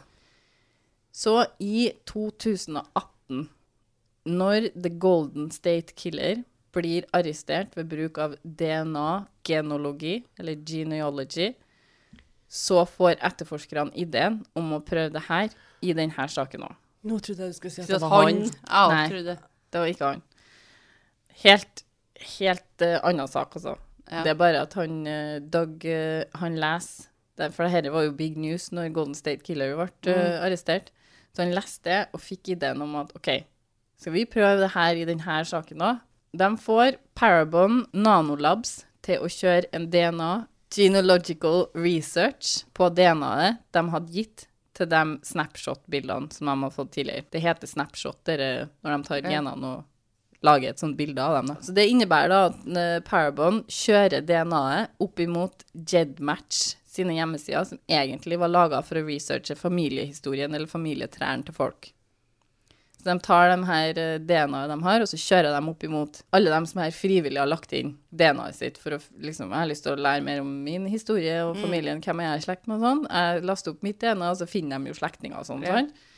Så 1.13 1.35
i 1.61 1.93
2018, 2.09 3.49
når 4.25 4.71
The 4.73 4.89
Golden 4.89 5.51
State 5.51 5.93
Killer 5.95 6.45
blir 6.73 7.05
arrestert 7.13 7.77
ved 7.77 7.91
bruk 7.91 8.17
av 8.23 8.37
DNA-genologi, 8.43 10.23
eller 10.39 10.57
genealogy, 10.65 11.51
så 12.49 12.87
får 12.89 13.19
etterforskerne 13.21 13.93
ideen 13.97 14.41
om 14.57 14.73
å 14.77 14.81
prøve 14.85 15.13
det 15.13 15.25
her 15.29 15.53
i 15.85 15.93
denne 15.97 16.29
saken 16.29 16.65
òg. 16.69 16.75
Nå 17.03 17.19
trodde 17.19 17.47
jeg 17.47 17.55
du 17.55 17.59
skulle 17.59 17.75
si 17.75 17.83
at 17.83 17.91
det 17.91 18.01
var 18.01 18.13
han, 18.15 18.43
han. 18.43 18.51
Ja, 18.69 18.83
Nei. 18.93 19.23
det. 19.27 19.39
Det 19.73 19.81
var 19.81 19.91
ikke 19.91 20.11
han. 20.13 20.23
Helt, 21.43 21.85
helt 22.39 22.85
uh, 22.85 22.99
annen 23.03 23.31
sak, 23.31 23.57
altså. 23.59 23.77
Ja. 24.09 24.25
Det 24.27 24.33
er 24.33 24.39
bare 24.41 24.65
at 24.67 24.75
han 24.77 25.03
uh, 25.07 25.39
Doug 25.41 25.87
uh, 25.89 26.25
han 26.41 26.59
leser 26.61 27.09
For 27.55 27.65
dette 27.65 27.93
var 27.95 28.05
jo 28.05 28.13
big 28.15 28.37
news 28.37 28.69
når 28.75 28.91
Golden 28.93 29.17
State 29.17 29.41
Killer 29.47 29.73
ble 29.79 29.89
mm. 29.89 30.43
arrestert. 30.45 30.91
Så 31.33 31.47
han 31.47 31.55
leste 31.57 31.89
det 31.89 32.01
og 32.13 32.21
fikk 32.21 32.53
ideen 32.55 32.83
om 32.85 32.99
at 33.01 33.15
OK, 33.17 33.31
skal 33.99 34.15
vi 34.15 34.27
prøve 34.29 34.61
det 34.61 34.73
her 34.75 34.99
i 35.01 35.07
denne 35.09 35.39
saken 35.49 35.85
òg? 35.87 36.03
De 36.37 36.49
får 36.61 36.99
Parabon 37.19 37.83
Nanolabs 37.93 38.83
til 39.05 39.25
å 39.25 39.31
kjøre 39.33 39.69
en 39.77 39.89
DNA 39.93 40.33
genealogical 40.73 41.67
research 41.77 42.63
på 42.77 42.89
DNA-et 42.89 43.61
de 43.75 43.83
hadde 43.93 44.15
gitt 44.15 44.47
til 44.77 44.89
de 44.89 45.03
snapshot-bildene 45.29 46.33
som 46.33 46.49
de 46.49 46.55
har 46.65 46.73
fått 46.73 46.95
tidligere. 46.97 47.29
Det 47.29 47.43
heter 47.45 47.69
snapshot 47.69 48.23
dere, 48.29 48.69
når 48.81 48.95
de 48.95 49.09
tar 49.09 49.27
genene 49.27 49.73
og 49.75 49.85
lager 50.47 50.73
et 50.73 50.83
sånt 50.83 50.99
bilde 50.99 51.23
av 51.23 51.39
dem. 51.39 51.53
Da. 51.53 51.57
Så 51.63 51.75
det 51.77 51.89
innebærer 51.91 52.33
da 52.33 52.43
at 52.51 52.69
eh, 52.83 52.99
Parabon 53.07 53.63
kjører 53.71 54.25
DNA-et 54.27 55.03
opp 55.03 55.23
imot 55.23 55.67
Jedmatch 55.73 56.77
sine 56.93 57.17
hjemmesider, 57.17 57.65
som 57.65 57.81
egentlig 57.89 58.39
var 58.41 58.53
laga 58.53 58.83
for 58.85 59.01
å 59.01 59.07
researche 59.07 59.57
familiehistorien 59.57 60.53
eller 60.53 60.69
familietrærne 60.69 61.47
til 61.49 61.57
folk. 61.57 61.93
Så 63.03 63.09
de 63.09 63.17
tar 63.25 63.49
de 63.51 63.57
her 63.67 63.99
eh, 63.99 64.19
DNA-et 64.23 64.71
de 64.71 64.79
har, 64.85 65.03
og 65.03 65.11
så 65.11 65.19
kjører 65.19 65.57
de 65.57 65.73
opp 65.73 65.87
imot 65.89 66.21
alle 66.37 66.53
dem 66.53 66.69
som 66.71 66.85
her 66.85 66.93
frivillig 66.95 67.41
har 67.41 67.51
lagt 67.51 67.73
inn 67.75 67.97
DNA-et 68.15 68.59
sitt 68.59 68.79
for 68.79 68.95
å 68.95 69.01
liksom 69.25 69.51
Jeg 69.51 69.59
har 69.59 69.71
lyst 69.71 69.87
til 69.87 69.97
å 69.97 70.05
lære 70.05 70.23
mer 70.27 70.45
om 70.45 70.53
min 70.67 70.87
historie 70.91 71.41
og 71.47 71.57
familien, 71.59 72.03
hvem 72.05 72.23
jeg 72.23 72.31
er 72.31 72.43
i 72.43 72.47
slekt 72.47 72.71
med 72.71 72.79
og 72.79 72.87
sånn. 72.87 73.05
Jeg 73.09 73.45
laster 73.49 73.75
opp 73.75 73.83
mitt 73.87 73.99
DNA, 74.03 74.31
og 74.31 74.39
så 74.43 74.51
finner 74.51 74.79
de 74.79 74.93
jo 74.93 74.99
slektninger 75.01 75.39
og 75.39 75.49
sånn. 75.49 75.67
Ja. 75.67 75.81
sant? 75.81 76.09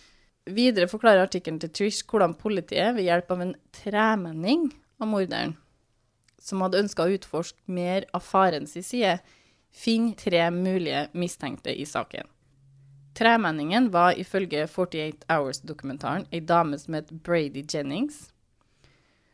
Videre 0.44 0.90
forklarer 0.90 1.24
artikkelen 1.24 1.56
til 1.62 1.70
Trish 1.72 2.04
hvordan 2.04 2.34
politiet 2.36 2.92
ved 2.98 3.06
hjelp 3.06 3.30
av 3.32 3.40
en 3.40 3.54
tremenning 3.72 4.66
av 5.00 5.08
morderen, 5.08 5.54
som 6.36 6.60
hadde 6.60 6.82
ønska 6.84 7.06
å 7.06 7.14
utforske 7.16 7.64
mer 7.72 8.04
av 8.12 8.26
farens 8.26 8.76
side, 8.76 9.16
finner 9.72 10.12
tre 10.20 10.42
mulige 10.52 11.06
mistenkte 11.16 11.72
i 11.72 11.86
saken. 11.88 12.28
Tremenningen 13.16 13.88
var 13.94 14.18
ifølge 14.20 14.66
48 14.68 15.24
Hours-dokumentaren 15.30 16.28
ei 16.34 16.42
dame 16.44 16.76
som 16.82 16.98
het 16.98 17.08
Brady 17.24 17.64
Jennings. 17.64 18.28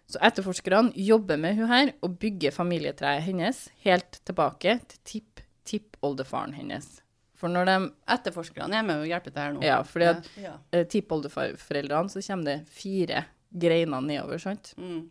Så 0.07 0.21
etterforskerne 0.23 0.93
jobber 0.95 1.41
med 1.41 1.59
hun 1.59 1.71
her 1.73 1.93
og 2.05 2.19
bygger 2.23 2.55
familietreet 2.55 3.25
hennes 3.27 3.69
helt 3.83 4.23
tilbake 4.29 4.79
til 4.87 5.05
tipp-tippoldefaren 5.13 6.55
hennes. 6.55 7.01
For 7.41 7.49
når 7.49 7.69
de 7.71 7.77
Etterforskerne 8.13 8.77
er 8.77 8.85
med 8.85 9.01
og 9.01 9.09
hjelper 9.09 9.33
til 9.33 9.41
her 9.43 9.55
nå. 9.57 9.63
Ja, 9.65 9.79
fordi 9.89 10.09
at 10.11 10.27
Ja. 10.37 10.55
eh, 10.77 10.85
tippoldeforeldrene, 10.93 12.11
så 12.13 12.21
kommer 12.27 12.45
det 12.45 12.59
fire 12.69 13.25
greiner 13.53 14.01
nedover, 14.05 14.39
sant? 14.39 14.75
Mm. 14.79 15.09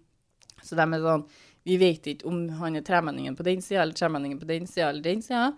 Så 0.61 0.75
de 0.75 0.81
er 0.85 1.01
sånn 1.05 1.25
Vi 1.65 1.75
vet 1.77 2.05
ikke 2.07 2.25
om 2.25 2.37
han 2.61 2.75
er 2.79 2.81
tremenningen 2.81 3.35
på 3.35 3.43
den 3.43 3.61
sida 3.61 3.81
eller 3.83 3.93
tremenningen 3.93 4.39
på 4.39 4.47
den 4.47 4.65
sida 4.65 4.89
eller 4.89 5.01
den 5.03 5.21
sida. 5.21 5.53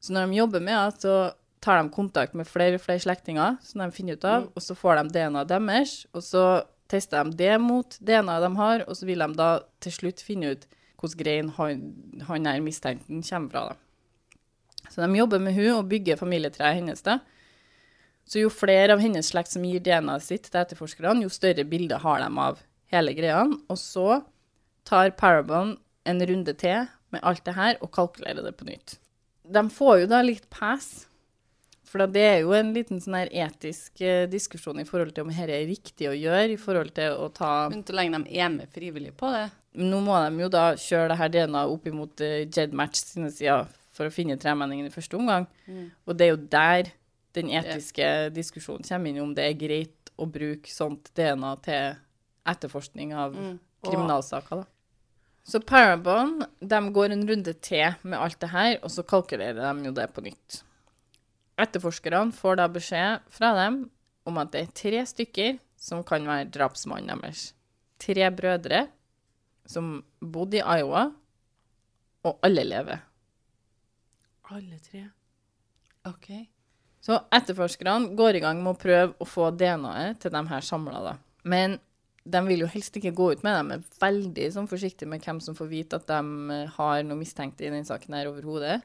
Så 0.00 0.12
når 0.14 0.28
de 0.30 0.36
jobber 0.38 0.60
med 0.62 0.76
det, 0.76 1.00
så 1.02 1.34
tar 1.60 1.82
de 1.82 1.90
kontakt 1.90 2.34
med 2.34 2.46
flere 2.46 2.74
og 2.78 2.80
flere 2.80 3.02
slektninger 3.02 3.58
som 3.62 3.80
de 3.82 3.90
finner 3.94 4.14
ut 4.16 4.24
av, 4.24 4.46
og 4.54 4.62
så 4.62 4.74
får 4.78 5.02
de 5.02 5.12
DNA-et 5.18 5.48
deres, 5.48 6.06
og 6.14 6.22
så 6.22 6.44
tester 6.88 7.24
de 7.24 7.36
det 7.36 7.60
mot 7.60 7.98
DNA-et 8.00 8.42
de 8.46 8.56
har, 8.56 8.84
og 8.88 8.96
så 8.96 9.06
vil 9.06 9.18
de 9.18 9.28
da 9.38 9.50
til 9.80 9.92
slutt 9.92 10.22
finne 10.22 10.52
ut 10.56 10.66
hvilken 11.02 11.18
grein 11.24 11.48
han, 11.58 11.84
han 12.28 12.46
er 12.46 12.60
mistenkten 12.60 13.22
kommer 13.28 13.50
fra. 13.50 13.62
Da. 13.68 13.76
Så 14.92 15.00
de 15.00 15.16
jobber 15.16 15.40
med 15.40 15.56
hun 15.56 15.78
og 15.78 15.88
bygger 15.88 16.20
familietreet 16.20 16.76
hennes. 16.82 17.02
da. 17.02 17.18
Så 18.28 18.42
jo 18.42 18.50
flere 18.52 18.94
av 18.94 19.00
hennes 19.02 19.32
slekt 19.32 19.54
som 19.54 19.64
gir 19.66 19.82
DNA-et 19.82 20.24
sitt 20.24 20.50
til 20.50 20.60
etterforskerne, 20.60 21.24
jo 21.24 21.32
større 21.32 21.64
bilde 21.68 21.98
har 22.02 22.20
de 22.22 22.28
av 22.44 22.60
hele 22.92 23.14
greia. 23.16 23.46
Og 23.72 23.78
så 23.80 24.20
tar 24.88 25.14
Parabon 25.18 25.76
en 26.08 26.26
runde 26.28 26.54
til 26.58 26.86
med 27.12 27.24
alt 27.28 27.44
det 27.46 27.56
her 27.56 27.80
og 27.80 27.92
kalkulerer 27.94 28.44
det 28.44 28.54
på 28.58 28.68
nytt. 28.68 28.98
De 29.42 29.64
får 29.70 30.04
jo 30.04 30.12
da 30.12 30.22
litt 30.24 30.46
pass, 30.52 31.08
for 31.88 32.06
det 32.08 32.22
er 32.24 32.38
jo 32.44 32.54
en 32.56 32.70
liten 32.72 33.02
sånn 33.02 33.18
her 33.18 33.32
etisk 33.48 34.00
eh, 34.00 34.24
diskusjon 34.30 34.80
i 34.80 34.86
forhold 34.88 35.12
til 35.12 35.26
om 35.26 35.32
dette 35.32 35.52
er 35.52 35.68
riktig 35.68 36.08
å 36.08 36.16
gjøre, 36.16 36.54
i 36.54 36.60
forhold 36.60 36.94
til 36.96 37.18
å 37.18 37.28
ta 37.34 37.68
Men 37.72 37.82
så 37.84 37.96
lenge 37.98 38.22
de 38.22 38.38
er 38.38 38.48
med 38.54 38.70
frivillig 38.72 39.12
på 39.18 39.32
det. 39.34 39.48
Nå 39.82 40.00
må 40.04 40.16
de 40.22 40.44
jo 40.44 40.48
da 40.52 40.70
kjøre 40.78 41.12
det 41.12 41.18
her 41.20 41.32
DNA 41.34 41.66
opp 41.68 41.86
imot 41.88 42.24
uh, 42.24 42.38
JedMatch 42.46 43.02
sine 43.12 43.32
sider 43.34 43.68
for 44.02 44.10
å 44.10 44.14
finne 44.14 44.36
tremenningen 44.42 44.90
i 44.90 44.92
første 44.94 45.16
omgang. 45.18 45.46
Og 46.06 46.16
det 46.18 46.26
er 46.26 46.32
jo 46.34 46.40
der 46.52 46.90
den 47.38 47.48
etiske 47.54 48.06
diskusjonen 48.34 48.84
kommer 48.84 49.08
inn, 49.08 49.22
om 49.22 49.30
det 49.34 49.46
er 49.46 49.54
greit 49.56 50.10
å 50.20 50.26
bruke 50.28 50.68
sånt 50.68 51.08
DNA 51.16 51.54
til 51.64 51.94
etterforskning 52.52 53.14
av 53.16 53.32
kriminalsaker. 53.86 54.64
da. 54.64 54.66
Så 55.44 55.58
Parabon 55.66 56.42
de 56.60 56.80
går 56.94 57.14
en 57.14 57.24
runde 57.28 57.54
til 57.64 57.94
med 58.02 58.18
alt 58.18 58.38
det 58.40 58.50
her, 58.52 58.76
og 58.82 58.90
så 58.90 59.02
kalkulerer 59.02 59.58
de 59.62 59.88
jo 59.88 59.94
det 59.96 60.08
på 60.14 60.22
nytt. 60.26 60.60
Etterforskerne 61.58 62.32
får 62.36 62.58
da 62.60 62.68
beskjed 62.68 63.24
fra 63.30 63.54
dem 63.56 63.90
om 64.26 64.38
at 64.38 64.52
det 64.52 64.60
er 64.60 64.76
tre 64.76 65.02
stykker 65.06 65.58
som 65.82 66.04
kan 66.06 66.26
være 66.28 66.50
drapsmannen 66.54 67.22
deres. 67.24 67.52
Tre 67.98 68.28
brødre 68.30 68.84
som 69.66 70.04
bodde 70.20 70.60
i 70.60 70.78
Iowa, 70.78 71.08
og 72.22 72.38
alle 72.46 72.62
lever. 72.66 73.00
Alle 74.50 74.78
tre. 74.82 75.06
OK. 76.08 76.28
Så 77.02 77.18
etterforskerne 77.34 78.14
går 78.18 78.38
i 78.38 78.42
gang 78.42 78.60
med 78.62 78.74
å 78.74 78.78
prøve 78.78 79.14
å 79.18 79.26
få 79.26 79.50
DNA-et 79.54 80.20
til 80.22 80.34
de 80.34 80.42
her 80.50 80.66
samla. 80.66 81.16
Men 81.42 81.78
de 82.22 82.42
vil 82.46 82.62
jo 82.62 82.70
helst 82.70 82.94
ikke 82.98 83.14
gå 83.18 83.32
ut 83.34 83.42
med 83.42 83.56
dem, 83.56 83.72
De 83.72 83.78
er 83.80 84.02
veldig 84.04 84.48
sånn 84.54 84.70
forsiktige 84.70 85.10
med 85.10 85.24
hvem 85.24 85.40
som 85.42 85.56
får 85.58 85.70
vite 85.70 85.98
at 85.98 86.06
de 86.06 86.54
eh, 86.54 86.70
har 86.76 87.02
noe 87.02 87.18
mistenkt 87.18 87.60
i 87.60 87.66
denne 87.66 87.86
saken 87.86 88.14
her 88.14 88.30
overhodet. 88.30 88.78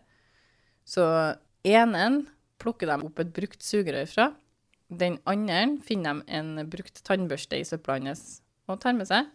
Så 0.87 1.05
enen 1.67 2.23
plukker 2.57 2.89
de 2.89 2.97
opp 3.05 3.21
et 3.21 3.33
brukt 3.35 3.61
sugerør 3.61 4.09
fra. 4.09 4.27
Den 4.89 5.19
andre 5.29 5.77
finner 5.85 6.23
de 6.23 6.37
en 6.39 6.69
brukt 6.71 7.03
tannbørste 7.05 7.59
i 7.59 7.67
søpla 7.67 7.99
hans 7.99 8.41
og 8.67 8.81
tar 8.81 8.97
med 8.97 9.09
seg. 9.09 9.29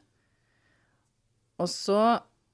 Og 1.63 1.71
så 1.71 2.01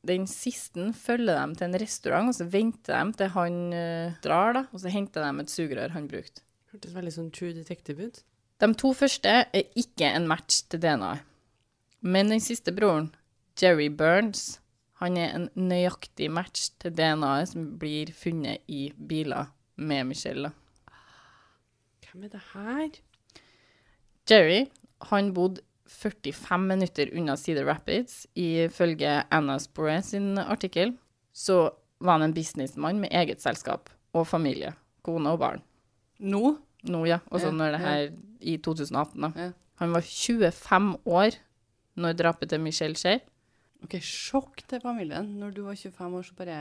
den 0.06 0.26
siste 0.30 0.92
følger 0.94 1.34
dem 1.34 1.54
til 1.58 1.68
en 1.68 1.80
restaurant, 1.80 2.30
og 2.30 2.36
så 2.36 2.46
venter 2.48 2.94
de 2.94 3.16
til 3.18 3.32
han 3.34 3.56
uh, 3.74 4.18
drar, 4.24 4.54
da, 4.54 4.64
og 4.72 4.82
så 4.82 4.92
henter 4.92 5.24
de 5.24 5.42
et 5.42 5.52
sugerør 5.52 5.94
han 5.96 6.08
brukte. 6.10 6.44
Hørtes 6.72 6.94
veldig 6.94 7.14
sånn 7.14 7.32
True 7.34 7.56
Detective 7.56 8.06
ut. 8.10 8.22
De 8.58 8.68
to 8.78 8.92
første 8.96 9.30
er 9.30 9.74
ikke 9.78 10.10
en 10.10 10.28
match 10.30 10.64
til 10.70 10.82
DNA. 10.82 11.16
Men 12.00 12.30
den 12.30 12.42
siste 12.42 12.74
broren, 12.74 13.12
Jerry 13.58 13.88
Burns, 13.90 14.60
han 14.98 15.16
er 15.18 15.34
en 15.34 15.46
nøyaktig 15.54 16.28
match 16.30 16.72
til 16.82 16.94
DNA-et 16.94 17.52
som 17.52 17.68
blir 17.78 18.10
funnet 18.14 18.66
i 18.66 18.88
biler 18.94 19.50
med 19.78 20.10
Michelle. 20.10 20.50
Hvem 22.02 22.26
er 22.26 22.32
det 22.34 22.42
her? 22.52 22.98
Jerry, 24.28 24.60
han 25.10 25.32
bodde 25.34 25.62
45 25.88 26.66
minutter 26.68 27.10
unna 27.16 27.36
Cedar 27.36 27.66
Rapids. 27.68 28.26
Ifølge 28.36 29.22
Anna 29.30 29.58
Spore 29.62 30.00
sin 30.02 30.38
artikkel 30.38 30.94
så 31.32 31.70
var 31.98 32.18
han 32.18 32.28
en 32.28 32.34
businessmann 32.34 33.00
med 33.02 33.12
eget 33.14 33.42
selskap 33.42 33.90
og 34.14 34.26
familie, 34.28 34.72
kone 35.06 35.34
og 35.34 35.40
barn. 35.42 35.62
Nå? 36.18 36.56
Nå, 36.88 37.04
ja. 37.06 37.18
Altså 37.30 37.50
Ja, 37.50 37.56
når 37.58 37.74
det 37.74 37.80
ja. 37.82 38.10
i 38.40 38.56
2018, 38.56 39.22
da. 39.22 39.32
Ja. 39.36 39.50
Han 39.82 39.94
var 39.94 40.02
25 40.02 40.96
år 41.06 41.38
når 41.98 42.18
drapet 42.18 42.50
til 42.50 42.62
Michelle 42.62 42.98
skjer. 42.98 43.20
OK, 43.82 43.98
sjokk 44.02 44.62
til 44.66 44.82
familien. 44.82 45.38
Når 45.38 45.54
du 45.54 45.62
var 45.66 45.74
25 45.78 46.18
år, 46.18 46.22
så 46.22 46.34
bare 46.38 46.60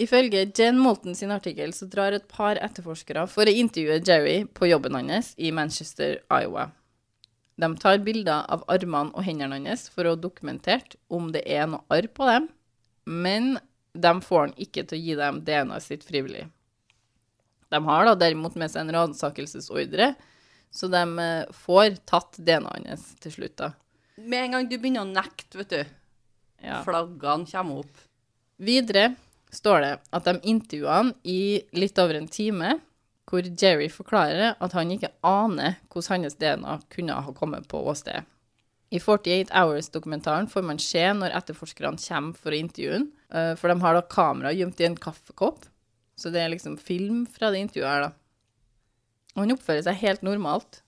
Ifølge 0.00 0.46
Jen 0.56 0.78
Moulton 0.80 1.14
sin 1.14 1.30
artikkel 1.30 1.74
så 1.76 1.84
drar 1.84 2.14
et 2.16 2.24
par 2.28 2.56
etterforskere 2.56 3.26
for 3.28 3.44
å 3.44 3.52
intervjue 3.52 3.98
Jerry 4.00 4.46
på 4.48 4.70
jobben 4.70 4.96
hans 4.96 5.34
i 5.36 5.50
Manchester, 5.52 6.22
Iowa. 6.32 6.70
De 7.60 7.68
tar 7.76 7.98
bilder 8.04 8.46
av 8.48 8.62
armene 8.72 9.12
og 9.12 9.24
hendene 9.26 9.58
hans 9.66 9.88
for 9.92 10.06
å 10.08 10.14
ha 10.14 10.20
dokumentert 10.20 10.96
om 11.12 11.28
det 11.34 11.42
er 11.44 11.66
noe 11.68 11.84
arr 11.92 12.08
på 12.16 12.24
dem, 12.28 12.48
men 13.04 13.58
de 13.92 14.12
får 14.24 14.46
han 14.46 14.54
ikke 14.64 14.86
til 14.86 14.96
å 14.96 15.02
gi 15.04 15.16
dem 15.18 15.40
DNA-et 15.44 15.84
sitt 15.84 16.06
frivillig. 16.06 16.46
De 17.70 17.78
har 17.86 18.06
da 18.08 18.14
derimot 18.18 18.56
med 18.58 18.70
seg 18.72 18.84
en 18.86 18.94
ransakelsesordre, 18.96 20.12
så 20.70 20.88
de 20.90 21.02
eh, 21.22 21.50
får 21.66 21.98
tatt 22.08 22.38
DNA-et 22.38 22.88
hans 22.90 23.08
til 23.22 23.34
slutt, 23.34 23.56
da. 23.60 23.72
Med 24.20 24.46
en 24.46 24.56
gang 24.56 24.68
du 24.70 24.76
begynner 24.78 25.04
å 25.04 25.10
nekte, 25.10 25.58
vet 25.60 25.74
du, 25.74 25.96
Ja. 26.60 26.82
flaggene 26.84 27.48
kommer 27.48 27.78
opp. 27.84 28.00
Videre 28.60 29.14
står 29.50 29.80
det 29.80 29.92
at 30.12 30.26
de 30.28 30.34
intervjuer 30.52 30.92
han 30.92 31.12
i 31.24 31.62
litt 31.72 31.98
over 31.98 32.18
en 32.18 32.28
time, 32.28 32.74
hvor 33.30 33.46
Jerry 33.46 33.86
forklarer 33.92 34.56
at 34.58 34.74
han 34.74 34.90
ikke 34.90 35.12
aner 35.26 35.78
hvordan 35.92 36.26
hans 36.26 36.38
DNA 36.40 36.80
kunne 36.90 37.22
ha 37.22 37.34
kommet 37.36 37.68
på 37.70 37.80
åstedet. 37.86 38.24
I 38.90 38.98
48 38.98 39.54
Hours-dokumentaren 39.54 40.48
får 40.50 40.64
man 40.66 40.80
se 40.82 41.02
når 41.14 41.36
etterforskerne 41.38 42.00
kommer 42.02 42.34
for 42.34 42.50
å 42.50 42.58
intervjue 42.58 42.96
han, 42.96 43.10
eh, 43.30 43.52
for 43.54 43.70
de 43.70 43.78
har 43.84 43.94
da 43.94 44.02
kamera 44.02 44.50
gjemt 44.50 44.82
i 44.82 44.88
en 44.88 44.98
kaffekopp, 44.98 45.68
så 46.18 46.32
det 46.34 46.42
er 46.42 46.50
liksom 46.50 46.74
film 46.76 47.22
fra 47.30 47.52
det 47.54 47.62
intervjuet 47.62 47.86
her, 47.86 48.08
da. 48.08 48.12
Og 49.36 49.44
han 49.44 49.54
oppfører 49.54 49.84
seg 49.86 50.00
helt 50.02 50.24
normalt. 50.26 50.80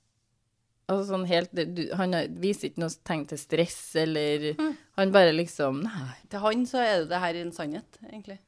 Altså 0.90 1.12
sånn 1.12 1.28
helt, 1.30 1.54
han 1.94 2.16
viser 2.42 2.68
ikke 2.68 2.82
noe 2.82 2.96
tegn 3.06 3.22
til 3.30 3.38
stress, 3.38 3.94
eller 4.02 4.50
Han 4.98 5.12
bare 5.14 5.30
liksom 5.32 5.78
Nei, 5.86 6.16
Til 6.28 6.42
han 6.42 6.66
så 6.68 6.82
er 6.82 7.06
det 7.08 7.20
her 7.22 7.38
en 7.38 7.52
sannhet, 7.54 8.00
egentlig. 8.10 8.40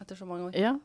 Etter 0.00 0.16
så 0.16 0.24
mange 0.24 0.48
år. 0.48 0.54
Ja. 0.56 0.76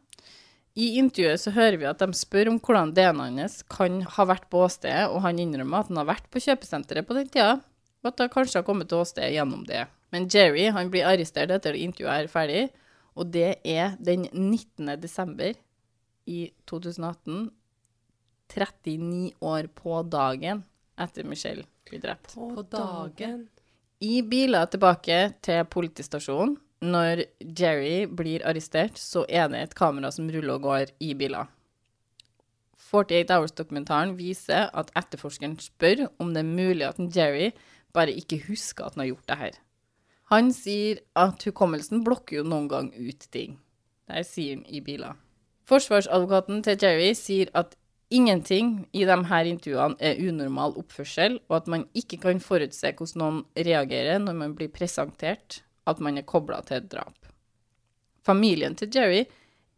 I 0.73 0.95
intervjuet 0.97 1.41
så 1.41 1.53
hører 1.53 1.77
vi 1.77 1.86
at 1.86 2.01
de 2.01 2.17
spør 2.17 2.49
om 2.49 2.57
hvordan 2.57 2.95
DNA-en 2.97 3.41
hans 3.43 3.59
kan 3.69 3.99
ha 4.15 4.25
vært 4.25 4.47
på 4.49 4.63
åstedet, 4.65 5.05
og 5.13 5.21
han 5.25 5.41
innrømmer 5.41 5.83
at 5.83 5.91
han 5.91 5.99
har 6.01 6.09
vært 6.09 6.29
på 6.33 6.41
kjøpesenteret 6.41 7.05
på 7.05 7.17
den 7.17 7.29
tida, 7.29 7.59
og 8.01 8.09
at 8.09 8.23
han 8.23 8.31
kanskje 8.33 8.59
har 8.59 8.65
kommet 8.65 8.89
til 8.89 9.03
åstedet 9.03 9.36
gjennom 9.36 9.67
det. 9.69 9.86
Men 10.13 10.25
Jerry 10.33 10.65
han 10.73 10.89
blir 10.93 11.05
arrestert 11.09 11.53
etter 11.53 11.77
at 11.77 11.83
intervjuet 11.83 12.15
er 12.15 12.31
ferdig, 12.31 12.63
og 13.13 13.29
det 13.33 13.51
er 13.62 13.93
den 14.01 14.25
19. 14.31 14.95
desember 15.01 15.53
i 16.25 16.47
2018, 16.69 17.51
39 18.53 19.33
år 19.45 19.69
på 19.77 20.01
dagen 20.09 20.65
etter 21.01 21.25
Michelle 21.25 21.65
blir 21.89 22.01
drept. 22.01 22.33
På, 22.33 22.65
dagen. 22.69 23.47
I 24.03 24.21
biler 24.25 24.67
tilbake 24.73 25.19
til 25.45 25.63
politistasjonen, 25.69 26.57
når 26.84 27.26
Jerry 27.39 28.06
blir 28.12 28.43
arrestert, 28.46 29.00
så 29.00 29.24
er 29.30 29.48
det 29.52 29.62
et 29.62 29.76
kamera 29.78 30.12
som 30.12 30.30
ruller 30.32 30.58
og 30.58 30.65
går 30.67 30.93
i 31.04 31.13
biler. 31.17 31.48
48 32.93 33.34
Hours-dokumentaren 33.34 34.13
viser 34.19 34.67
at 34.69 34.91
etterforskeren 35.00 35.56
spør 35.62 36.08
om 36.22 36.34
det 36.36 36.43
er 36.43 36.50
mulig 36.50 36.86
at 36.86 37.00
Jerry 37.15 37.54
bare 37.93 38.13
ikke 38.13 38.43
husker 38.48 38.86
at 38.86 38.98
han 38.98 39.06
har 39.06 39.13
gjort 39.13 39.30
det 39.30 39.39
her. 39.39 39.60
Han 40.34 40.52
sier 40.56 41.02
at 41.19 41.43
hukommelsen 41.46 42.04
blokker 42.06 42.41
jo 42.41 42.48
noen 42.48 42.69
gang 42.69 42.91
ut 42.93 43.28
ting. 43.34 43.58
Det 44.10 44.26
sier 44.28 44.58
han 44.58 44.67
i 44.67 44.82
biler. 44.84 45.17
Forsvarsadvokaten 45.69 46.63
til 46.65 46.78
Jerry 46.82 47.12
sier 47.17 47.52
at 47.58 47.78
ingenting 48.13 48.84
i 48.93 49.06
de 49.10 49.17
her 49.30 49.50
intervjuene 49.50 49.98
er 50.04 50.19
unormal 50.22 50.76
oppførsel, 50.78 51.39
og 51.50 51.62
at 51.62 51.69
man 51.72 51.86
ikke 51.98 52.19
kan 52.26 52.41
forutse 52.43 52.91
hvordan 52.91 53.22
noen 53.22 53.39
reagerer 53.58 54.19
når 54.22 54.38
man 54.41 54.58
blir 54.58 54.74
presentert 54.74 55.63
at 55.89 56.02
man 56.04 56.17
er 56.17 56.28
kobla 56.28 56.62
til 56.67 56.80
et 56.80 56.91
drap. 56.91 57.32
Familien 58.24 58.76
til 58.80 58.91
Jerry 58.93 59.24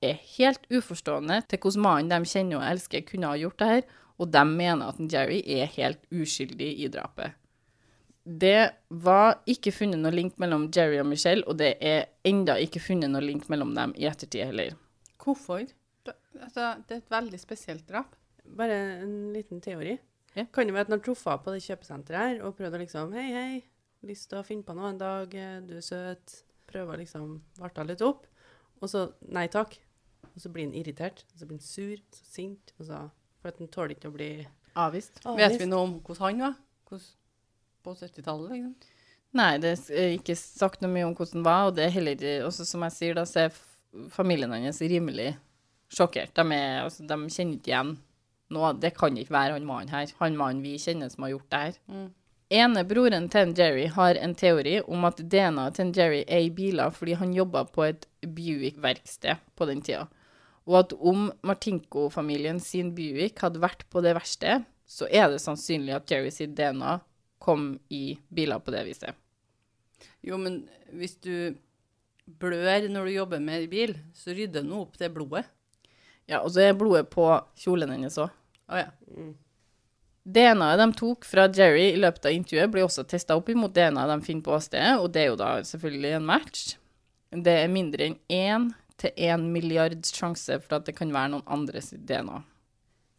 er 0.06 0.20
helt 0.36 0.68
uforstående 0.70 1.41
til 1.50 1.62
hvordan 1.62 1.86
mannen 1.86 2.12
de 2.13 2.30
kjenner 2.30 2.60
og 2.60 2.68
elsker, 2.68 3.06
kunne 3.08 3.32
ha 3.32 3.39
gjort 3.39 3.60
det 3.62 3.72
her, 3.72 3.88
og 4.22 4.32
de 4.32 4.44
mener 4.48 4.91
at 4.91 5.02
Jerry 5.12 5.41
er 5.41 5.72
helt 5.76 6.06
uskyldig 6.13 6.70
i 6.86 6.91
drapet. 6.91 7.36
Det 8.26 8.72
var 8.89 9.41
ikke 9.50 9.74
funnet 9.76 10.02
noe 10.02 10.13
link 10.13 10.39
mellom 10.41 10.70
Jerry 10.74 10.98
og 11.02 11.10
Michelle, 11.10 11.46
og 11.46 11.60
det 11.62 11.76
er 11.78 12.08
enda 12.26 12.56
ikke 12.58 12.82
funnet 12.82 13.12
noe 13.13 13.22
link 13.22 13.50
mellom 13.54 13.76
dem 13.78 13.94
i 14.02 14.08
ettertid 14.10 14.48
heller. 14.48 14.74
Hvorfor? 15.22 15.68
Det, 16.06 16.15
altså, 16.39 16.74
det 16.88 16.96
er 16.96 17.04
et 17.04 17.13
veldig 17.13 17.41
spesielt 17.41 17.86
drap. 17.89 18.15
Bare 18.58 18.80
en 19.04 19.34
liten 19.34 19.62
teori. 19.62 19.98
Ja. 20.36 20.48
Kan 20.54 20.68
jo 20.68 20.74
være 20.76 20.88
at 20.88 20.89
han 20.89 20.98
har 20.98 21.06
truffet 21.06 21.44
på 21.46 21.54
det 21.54 21.63
kjøpesenteret 21.63 22.22
her 22.22 22.41
og 22.44 22.58
prøvd 22.58 22.76
å 22.76 22.82
liksom 22.82 23.13
Hei, 23.15 23.30
hei, 23.32 23.62
lyst 24.08 24.30
til 24.32 24.39
å 24.39 24.46
finne 24.46 24.65
på 24.65 24.76
noe 24.78 24.91
en 24.94 25.02
dag, 25.02 25.34
eh, 25.36 25.60
du 25.65 25.76
er 25.78 25.86
søt. 25.86 26.41
Prøver 26.70 27.02
liksom 27.04 27.39
varte 27.62 27.86
litt 27.88 28.04
opp. 28.06 28.26
Og 28.82 28.91
så 28.91 29.08
nei 29.34 29.48
takk. 29.52 29.78
Og 30.34 30.41
så 30.41 30.52
blir 30.52 30.68
han 30.68 30.76
irritert, 30.76 31.24
og 31.32 31.39
så 31.39 31.48
blir 31.48 31.60
han 31.60 31.63
sur, 31.63 32.00
så 32.12 32.26
sint, 32.28 32.74
og 32.80 32.89
så 32.89 33.06
For 33.39 33.54
at 33.54 33.60
han 33.62 33.70
tåler 33.70 33.94
ikke 33.94 34.10
å 34.10 34.15
bli 34.15 34.30
Avvist. 34.76 35.20
Vet 35.38 35.60
vi 35.62 35.68
noe 35.70 35.86
om 35.86 35.91
hvordan 36.02 36.24
han 36.26 36.39
var? 36.41 36.56
Hvordan, 36.89 37.12
på 37.86 37.94
70-tallet, 38.00 38.56
liksom? 38.56 38.72
Nei, 39.38 39.52
det 39.62 39.76
er 39.94 40.15
ikke 40.15 40.36
sagt 40.39 40.82
noe 40.82 40.91
mye 40.91 41.06
om 41.06 41.13
hvordan 41.15 41.38
han 41.38 41.46
var, 41.46 41.68
og 41.70 41.78
det 41.78 41.86
er 41.86 41.94
heller 41.94 42.18
ikke 42.18 42.48
Også 42.48 42.65
som 42.68 42.84
jeg 42.88 42.96
sier, 42.96 43.18
da, 43.18 43.26
så 43.30 43.46
er 43.46 43.60
familien 44.12 44.52
hans 44.52 44.82
rimelig 44.82 45.36
sjokkert. 45.94 46.34
De, 46.36 46.46
er, 46.56 46.82
altså, 46.84 47.06
de 47.06 47.18
kjenner 47.30 47.60
ikke 47.60 47.72
igjen 47.72 47.96
noe. 48.56 48.74
Det 48.82 48.96
kan 48.98 49.18
ikke 49.18 49.36
være 49.36 49.58
han 49.60 49.68
mannen 49.70 49.94
her. 49.94 50.12
Han 50.20 50.39
mannen 50.39 50.63
vi 50.65 50.76
kjenner 50.82 51.12
som 51.13 51.28
har 51.28 51.36
gjort 51.36 51.50
det 51.54 51.62
her. 51.68 51.80
Mm. 51.91 52.08
Ene 52.53 52.84
broren 52.86 53.25
til 53.34 53.55
Jerry 53.58 53.88
har 53.89 54.19
en 54.21 54.36
teori 54.38 54.75
om 54.86 55.08
at 55.08 55.17
DNA-et 55.17 55.79
til 55.79 55.91
Jerry 55.97 56.21
er 56.27 56.43
i 56.45 56.51
biler 56.53 56.93
fordi 56.93 57.15
han 57.17 57.34
jobba 57.34 57.63
på 57.65 57.88
et 57.88 58.05
Buick-verksted 58.21 59.41
på 59.58 59.65
den 59.65 59.81
tida. 59.81 60.05
Og 60.69 60.77
at 60.84 60.93
om 60.93 61.31
Martinko-familien 61.45 62.60
sin 62.62 62.91
Buick 62.97 63.41
hadde 63.41 63.62
vært 63.63 63.86
på 63.89 64.01
det 64.05 64.13
verkstedet, 64.17 64.65
så 64.86 65.10
er 65.10 65.31
det 65.34 65.41
sannsynlig 65.41 65.95
at 65.97 66.12
Jerry 66.12 66.29
sitt 66.34 66.53
DNA 66.58 66.99
kom 67.41 67.79
i 67.89 68.19
biler 68.29 68.62
på 68.62 68.73
det 68.73 68.84
viset. 68.86 69.17
Jo, 70.25 70.38
men 70.38 70.63
hvis 70.93 71.17
du 71.21 71.58
blør 72.25 72.86
når 72.89 73.10
du 73.10 73.13
jobber 73.15 73.41
med 73.41 73.65
bil, 73.73 73.95
så 74.13 74.34
rydder 74.38 74.65
nå 74.65 74.84
opp 74.86 74.99
det 75.01 75.10
blodet. 75.13 75.45
Ja, 76.29 76.41
og 76.41 76.51
så 76.53 76.62
er 76.65 76.77
blodet 76.77 77.10
på 77.13 77.25
kjolen 77.62 77.93
hennes 77.93 78.17
òg. 78.21 78.29
Å 78.69 78.81
ja. 78.81 78.89
DNA-et 80.25 80.79
de 80.81 80.88
tok 80.97 81.25
fra 81.29 81.45
Jerry 81.53 81.91
i 81.91 81.99
løpet 82.01 82.25
av 82.25 82.33
intervjuet, 82.33 82.71
blir 82.73 82.88
også 82.88 83.05
testa 83.05 83.35
opp 83.38 83.51
imot 83.53 83.75
DNA 83.75 84.07
de 84.09 84.17
finner 84.25 84.45
på 84.47 84.55
åstedet, 84.57 84.95
og 84.97 85.11
det 85.13 85.21
er 85.21 85.29
jo 85.29 85.38
da 85.38 85.51
selvfølgelig 85.69 86.15
en 86.17 86.25
match. 86.25 86.63
Det 87.29 87.53
er 87.61 87.69
mindre 87.69 88.09
enn 88.09 88.17
én 88.33 88.65
til 88.97 89.13
én 89.27 89.45
milliards 89.53 90.15
sjanse 90.15 90.57
for 90.63 90.79
at 90.79 90.89
det 90.89 90.95
kan 90.97 91.13
være 91.13 91.35
noen 91.35 91.45
andres 91.51 91.91
DNA. 91.93 92.41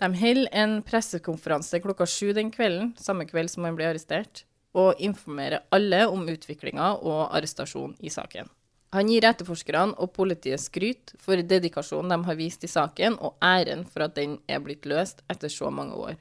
De 0.02 0.10
holder 0.18 0.50
en 0.52 0.80
pressekonferanse 0.84 1.80
klokka 1.84 2.08
sju 2.10 2.32
den 2.36 2.50
kvelden, 2.52 2.92
samme 3.00 3.28
kveld 3.28 3.54
som 3.54 3.64
han 3.68 3.78
ble 3.78 3.86
arrestert, 3.92 4.42
og 4.76 4.98
informerer 5.00 5.64
alle 5.72 6.02
om 6.10 6.26
utviklinga 6.28 6.96
og 6.98 7.30
arrestasjon 7.30 7.94
i 8.04 8.12
saken. 8.12 8.50
Han 8.96 9.08
gir 9.10 9.24
etterforskerne 9.28 9.96
og 10.02 10.12
politiet 10.16 10.62
skryt 10.62 11.14
for 11.22 11.38
dedikasjonen 11.38 12.12
de 12.12 12.28
har 12.28 12.38
vist 12.38 12.66
i 12.66 12.70
saken, 12.70 13.16
og 13.20 13.38
æren 13.44 13.86
for 13.88 14.06
at 14.06 14.18
den 14.18 14.40
er 14.48 14.62
blitt 14.64 14.86
løst 14.88 15.22
etter 15.32 15.52
så 15.52 15.70
mange 15.70 15.96
år. 15.96 16.16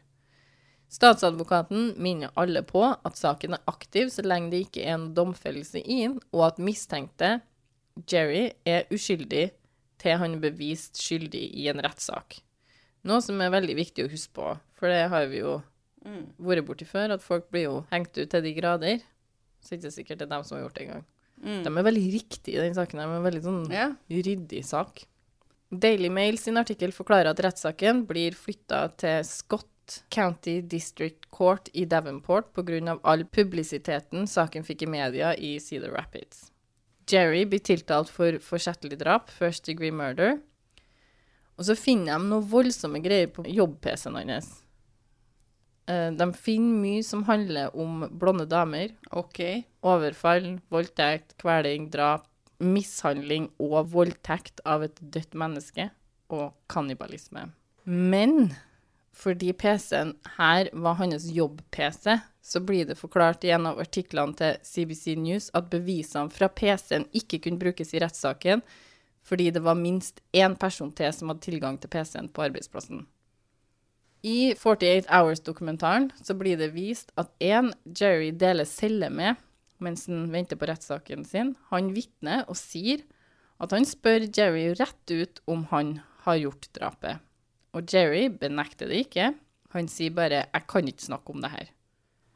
Statsadvokaten 0.96 1.94
minner 2.00 2.32
alle 2.40 2.62
på 2.64 2.84
at 2.88 3.18
saken 3.20 3.58
er 3.58 3.64
aktiv 3.68 4.12
så 4.14 4.24
lenge 4.24 4.54
det 4.54 4.62
ikke 4.68 4.86
er 4.86 4.94
en 4.96 5.10
domfellelse 5.18 5.82
i 5.84 5.98
den, 6.06 6.20
og 6.32 6.46
at 6.48 6.62
mistenkte 6.64 7.40
Jerry 8.12 8.50
er 8.68 8.88
uskyldig 8.94 9.50
til 10.02 10.20
han 10.22 10.38
er 10.38 10.44
bevist 10.44 11.00
skyldig 11.02 11.44
i 11.58 11.68
en 11.72 11.82
rettssak. 11.84 12.38
Noe 13.06 13.22
som 13.24 13.42
er 13.44 13.52
veldig 13.54 13.76
viktig 13.78 14.06
å 14.06 14.12
huske 14.12 14.34
på, 14.38 14.54
for 14.80 14.92
det 14.92 15.08
har 15.12 15.28
vi 15.32 15.42
jo 15.42 15.58
vært 16.38 16.66
borti 16.68 16.88
før, 16.88 17.16
at 17.16 17.24
folk 17.26 17.50
blir 17.52 17.68
jo 17.68 17.76
hengt 17.92 18.16
ut 18.18 18.30
til 18.32 18.44
de 18.46 18.54
grader. 18.58 19.04
Så 19.62 19.74
det 19.74 19.78
er 19.78 19.82
ikke 19.84 19.96
sikkert 19.98 20.22
det 20.22 20.28
er 20.28 20.34
dem 20.36 20.44
som 20.46 20.58
har 20.58 20.66
gjort 20.66 20.78
det 20.80 20.86
engang. 20.88 21.06
De 21.66 21.72
er 21.72 21.86
veldig 21.90 22.06
riktige 22.14 22.56
i 22.56 22.64
den 22.64 22.76
saken. 22.78 23.02
De 23.02 23.06
er 23.06 23.18
en 23.20 23.26
veldig 23.26 23.44
sånn 23.44 23.64
Ja. 23.74 23.88
ryddig 24.10 24.64
sak. 24.64 25.04
Daily 25.72 26.10
Mail 26.14 26.38
sin 26.38 26.58
artikkel 26.62 26.94
forklarer 26.96 27.32
at 27.34 27.42
rettssaken 27.44 28.06
blir 28.08 28.32
flytta 28.38 28.86
til 29.02 29.24
Scott 29.28 29.68
County 30.10 30.62
District 30.62 31.30
Court 31.32 31.70
i 31.74 31.86
Davenport 31.86 32.52
pga. 32.54 33.00
all 33.04 33.24
publisiteten 33.26 34.28
saken 34.28 34.64
fikk 34.64 34.84
i 34.86 34.90
media 34.90 35.34
i 35.36 35.60
Cedar 35.60 35.92
Rapids. 35.96 36.52
Jerry 37.08 37.46
blir 37.46 37.60
tiltalt 37.62 38.10
for 38.10 38.40
forsettlig 38.42 38.98
drap, 38.98 39.30
first 39.30 39.66
degree 39.66 39.92
murder. 39.92 40.40
Og 41.58 41.66
så 41.66 41.76
finner 41.78 42.18
de 42.18 42.30
noen 42.30 42.48
voldsomme 42.50 43.00
greier 43.04 43.30
på 43.32 43.46
jobb-PC-en 43.48 44.18
hans. 44.30 44.50
Eh, 45.88 46.12
De 46.12 46.28
finner 46.34 46.82
mye 46.82 47.04
som 47.06 47.24
handler 47.30 47.76
om 47.78 48.08
blonde 48.10 48.48
damer, 48.50 48.96
OK. 49.12 49.64
overfall, 49.86 50.60
voldtekt, 50.74 51.38
kveling, 51.38 51.90
drap, 51.94 52.26
mishandling 52.60 53.52
og 53.60 53.92
voldtekt 53.94 54.62
av 54.66 54.84
et 54.84 55.00
dødt 55.00 55.36
menneske, 55.38 55.92
og 56.34 56.54
kannibalisme. 56.72 57.52
Men 57.86 58.56
fordi 59.16 59.54
PC-en 59.56 60.14
her 60.36 60.70
var 60.74 60.98
hans 61.00 61.30
jobb-PC, 61.32 62.18
så 62.42 62.62
blir 62.62 62.86
det 62.86 62.98
forklart 63.00 63.46
i 63.48 63.54
en 63.56 63.70
av 63.70 63.80
artiklene 63.82 64.36
til 64.38 64.60
CBC 64.68 65.16
News 65.18 65.48
at 65.56 65.72
bevisene 65.72 66.34
fra 66.34 66.50
PC-en 66.52 67.08
ikke 67.16 67.40
kunne 67.46 67.62
brukes 67.62 67.96
i 67.96 68.02
rettssaken, 68.04 68.62
fordi 69.26 69.50
det 69.56 69.64
var 69.66 69.80
minst 69.80 70.22
én 70.36 70.58
person 70.60 70.92
til 70.94 71.14
som 71.16 71.32
hadde 71.32 71.46
tilgang 71.48 71.80
til 71.82 71.90
PC-en 71.90 72.30
på 72.30 72.46
arbeidsplassen. 72.46 73.06
I 74.26 74.54
48 74.58 75.06
Hours-dokumentaren 75.10 76.10
så 76.22 76.34
blir 76.38 76.58
det 76.58 76.74
vist 76.74 77.12
at 77.18 77.32
en 77.40 77.72
Jerry 77.86 78.32
deler 78.34 78.66
celle 78.66 79.10
med 79.14 79.42
mens 79.84 80.08
han 80.10 80.30
venter 80.34 80.58
på 80.60 80.68
rettssaken 80.70 81.26
sin. 81.28 81.54
Han 81.72 81.92
vitner 81.96 82.46
og 82.50 82.58
sier 82.60 83.04
at 83.62 83.74
han 83.76 83.88
spør 83.88 84.28
Jerry 84.30 84.70
rett 84.80 85.12
ut 85.12 85.42
om 85.52 85.66
han 85.72 86.00
har 86.26 86.40
gjort 86.42 86.70
drapet. 86.78 87.25
Og 87.76 87.92
Jerry 87.92 88.30
benekter 88.32 88.88
det 88.88 89.06
ikke. 89.06 89.34
Han 89.76 89.88
sier 89.92 90.14
bare 90.16 90.46
'jeg 90.48 90.68
kan 90.68 90.88
ikke 90.88 91.10
snakke 91.12 91.30
om 91.34 91.42
det 91.42 91.52
her'. 91.52 91.72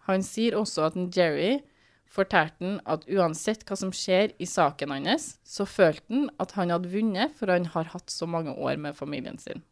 Han 0.10 0.23
sier 0.23 0.58
også 0.58 0.89
at 0.89 1.17
Jerry 1.17 1.62
fortalte 2.10 2.65
han 2.65 2.80
at 2.89 3.06
uansett 3.08 3.63
hva 3.67 3.78
som 3.78 3.91
skjer 3.93 4.34
i 4.41 4.47
saken 4.49 4.91
hans, 4.91 5.38
så 5.45 5.65
følte 5.65 6.04
han 6.10 6.30
at 6.39 6.56
han 6.58 6.73
hadde 6.73 6.91
vunnet, 6.91 7.36
for 7.38 7.52
han 7.52 7.65
har 7.65 7.91
hatt 7.93 8.10
så 8.10 8.25
mange 8.25 8.52
år 8.52 8.78
med 8.78 8.97
familien 8.97 9.38
sin. 9.38 9.63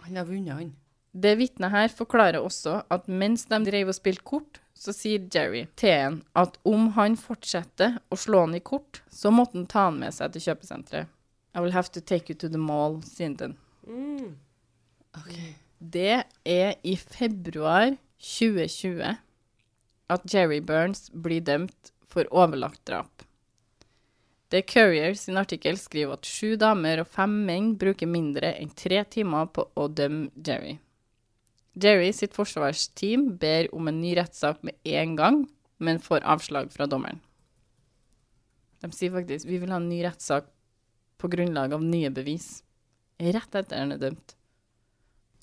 Han 0.00 0.16
har 0.16 0.24
vunnet, 0.24 0.54
han. 0.54 0.72
Det 1.12 1.36
vitnet 1.38 1.70
her 1.70 1.88
forklarer 1.88 2.40
også 2.40 2.82
at 2.90 3.08
mens 3.08 3.46
de 3.50 3.58
drev 3.64 3.88
og 3.88 3.96
spilte 3.96 4.24
kort, 4.24 4.60
så 4.74 4.92
sier 4.94 5.28
Jerry 5.34 5.66
til 5.76 5.92
han 5.92 6.18
at 6.38 6.58
om 6.64 6.92
han 6.96 7.16
fortsetter 7.16 7.98
å 8.10 8.16
slå 8.16 8.44
han 8.46 8.54
i 8.54 8.60
kort, 8.60 9.02
så 9.10 9.32
måtte 9.34 9.58
han 9.58 9.66
ta 9.66 9.88
han 9.88 9.98
med 10.00 10.14
seg 10.14 10.32
til 10.32 10.48
kjøpesenteret. 10.48 11.08
I 11.54 11.60
will 11.60 11.72
have 11.72 11.90
to 11.90 12.00
take 12.00 12.30
you 12.30 12.36
to 12.38 12.48
the 12.48 12.60
mall, 12.60 13.00
sier 13.02 13.34
han. 13.40 13.56
mm. 13.86 14.47
Det 15.78 16.24
er 16.44 16.74
i 16.82 16.96
februar 16.98 17.94
2020 18.18 19.16
at 20.08 20.26
Jerry 20.32 20.60
Burns 20.64 21.08
blir 21.12 21.44
dømt 21.44 21.92
for 22.08 22.28
overlagt 22.34 22.82
drap. 22.88 23.24
The 24.48 24.62
Courier 24.64 25.12
sin 25.14 25.36
artikkel 25.36 25.76
skriver 25.76 26.16
at 26.16 26.26
sju 26.26 26.56
damer 26.60 27.02
og 27.02 27.10
fem 27.12 27.34
menn 27.44 27.74
bruker 27.80 28.08
mindre 28.08 28.54
enn 28.56 28.72
tre 28.72 29.02
timer 29.04 29.50
på 29.52 29.66
å 29.76 29.88
dømme 29.92 30.32
Jerry. 30.40 30.78
Jerry 31.78 32.10
sitt 32.16 32.34
forsvarsteam 32.34 33.34
ber 33.38 33.68
om 33.76 33.90
en 33.90 34.00
ny 34.00 34.14
rettssak 34.18 34.64
med 34.66 34.78
en 34.88 35.14
gang, 35.18 35.42
men 35.78 36.00
får 36.02 36.24
avslag 36.26 36.72
fra 36.74 36.88
dommeren. 36.90 37.20
De 38.82 38.90
sier 38.94 39.12
faktisk 39.14 39.46
vi 39.46 39.60
vil 39.60 39.70
ha 39.74 39.78
en 39.82 39.90
ny 39.90 40.00
rettssak 40.06 40.48
på 41.18 41.30
grunnlag 41.30 41.74
av 41.76 41.84
nye 41.84 42.10
bevis. 42.14 42.62
Rett 43.18 43.50
etter 43.50 43.66
at 43.66 43.76
han 43.76 43.94
er 43.94 44.02
dømt. 44.02 44.37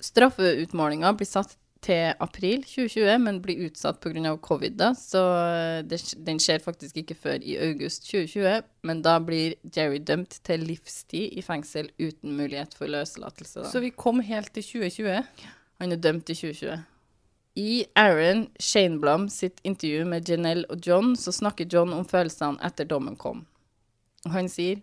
Straffeutmålinga 0.02 1.12
blir 1.16 1.28
satt 1.28 1.56
til 1.86 2.16
april 2.22 2.64
2020, 2.66 3.18
men 3.22 3.38
blir 3.44 3.66
utsatt 3.68 4.00
pga. 4.02 4.36
covid, 4.42 4.76
da. 4.80 4.92
Så 4.94 5.20
eh, 5.20 5.82
det, 5.86 6.00
den 6.26 6.40
skjer 6.42 6.64
faktisk 6.64 6.96
ikke 7.02 7.14
før 7.14 7.42
i 7.42 7.56
august 7.68 8.08
2020. 8.10 8.66
Men 8.82 9.02
da 9.02 9.18
blir 9.22 9.54
Jerry 9.76 10.00
dømt 10.00 10.40
til 10.46 10.66
livstid 10.66 11.36
i 11.36 11.44
fengsel 11.44 11.90
uten 12.00 12.36
mulighet 12.36 12.74
for 12.74 12.90
løslatelse. 12.90 13.60
da. 13.62 13.70
Så 13.70 13.80
vi 13.80 13.90
kom 13.90 14.20
helt 14.20 14.52
til 14.54 14.64
2020. 14.64 15.22
Han 15.80 15.92
er 15.92 15.96
dømt 15.96 16.30
i 16.30 16.34
2020. 16.34 16.84
I 17.56 17.86
Aaron 17.96 18.48
Shaneblom 18.60 19.28
sitt 19.28 19.60
intervju 19.64 20.04
med 20.04 20.28
Janelle 20.28 20.66
og 20.68 20.80
John 20.86 21.14
så 21.16 21.32
snakker 21.32 21.68
John 21.72 21.92
om 21.92 22.04
følelsene 22.04 22.60
etter 22.64 22.84
dommen 22.84 23.16
kom. 23.16 23.46
Og 24.26 24.34
han 24.34 24.50
sier 24.52 24.82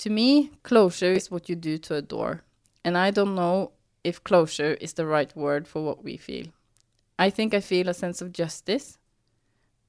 To 0.00 0.08
me, 0.08 0.48
closure 0.64 1.12
is 1.16 1.30
what 1.30 1.50
you 1.50 1.56
do 1.56 1.76
to 1.78 1.94
a 1.94 2.00
door. 2.00 2.40
And 2.84 2.96
I 2.96 3.10
don't 3.10 3.34
know 3.34 3.72
if 4.04 4.22
closure 4.24 4.74
is 4.74 4.94
the 4.94 5.06
right 5.06 5.34
word 5.36 5.66
for 5.68 5.82
what 5.82 6.04
we 6.04 6.16
feel. 6.16 6.46
I 7.18 7.30
think 7.30 7.52
I 7.52 7.60
feel 7.60 7.88
a 7.88 7.94
sense 7.94 8.22
of 8.22 8.32
justice, 8.32 8.98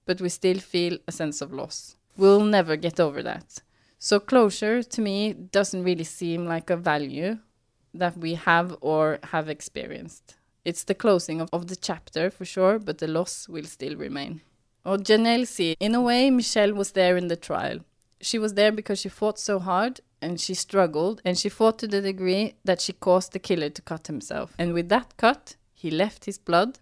but 0.06 0.21
we 0.21 0.30
still 0.30 0.60
feel 0.60 0.97
a 1.08 1.12
sense 1.12 1.41
of 1.41 1.54
loss. 1.54 1.95
We'll 2.17 2.43
never 2.43 2.76
get 2.76 3.00
over 3.00 3.24
that. 3.24 3.62
So 4.00 4.19
closure 4.19 4.84
to 4.84 5.02
me 5.02 5.34
doesn't 5.34 5.84
really 5.84 6.04
seem 6.04 6.45
like 6.45 6.69
a 6.69 6.76
value 6.76 7.38
that 7.93 8.17
we 8.17 8.34
have 8.34 8.76
or 8.82 9.19
have 9.32 9.47
experienced. 9.50 10.36
It's 10.65 10.84
the 10.84 10.95
closing 10.95 11.41
of, 11.41 11.50
of 11.54 11.67
the 11.67 11.76
chapter 11.76 12.30
for 12.30 12.45
sure, 12.45 12.80
but 12.80 12.97
the 12.97 13.08
loss 13.08 13.47
will 13.47 13.65
still 13.65 13.95
remain. 13.95 14.41
Og 14.86 15.04
Janelle 15.04 15.45
sier, 15.45 15.76
in 15.80 15.93
a 15.93 16.02
way, 16.02 16.32
Michelle 16.32 16.74
was 16.74 16.91
there 16.91 17.15
in 17.15 17.28
the 17.28 17.36
trial. 17.36 17.80
She 18.19 18.39
was 18.39 18.56
there 18.56 18.71
because 18.71 19.00
she 19.00 19.10
fought 19.10 19.39
so 19.39 19.60
hard 19.60 20.02
and 20.21 20.39
she 20.39 20.53
struggled 20.53 21.21
and 21.25 21.38
she 21.38 21.49
fought 21.49 21.79
to 21.79 21.88
the 21.88 22.01
degree 22.01 22.55
that 22.63 22.81
she 22.81 22.93
caused 22.93 23.34
the 23.34 23.39
killer 23.39 23.69
to 23.69 23.81
cut 23.81 24.07
himself. 24.07 24.53
And 24.57 24.73
with 24.73 24.89
that 24.89 25.17
cut, 25.17 25.55
he 25.73 25.89
left 25.89 26.25
his 26.25 26.38
blood, 26.38 26.79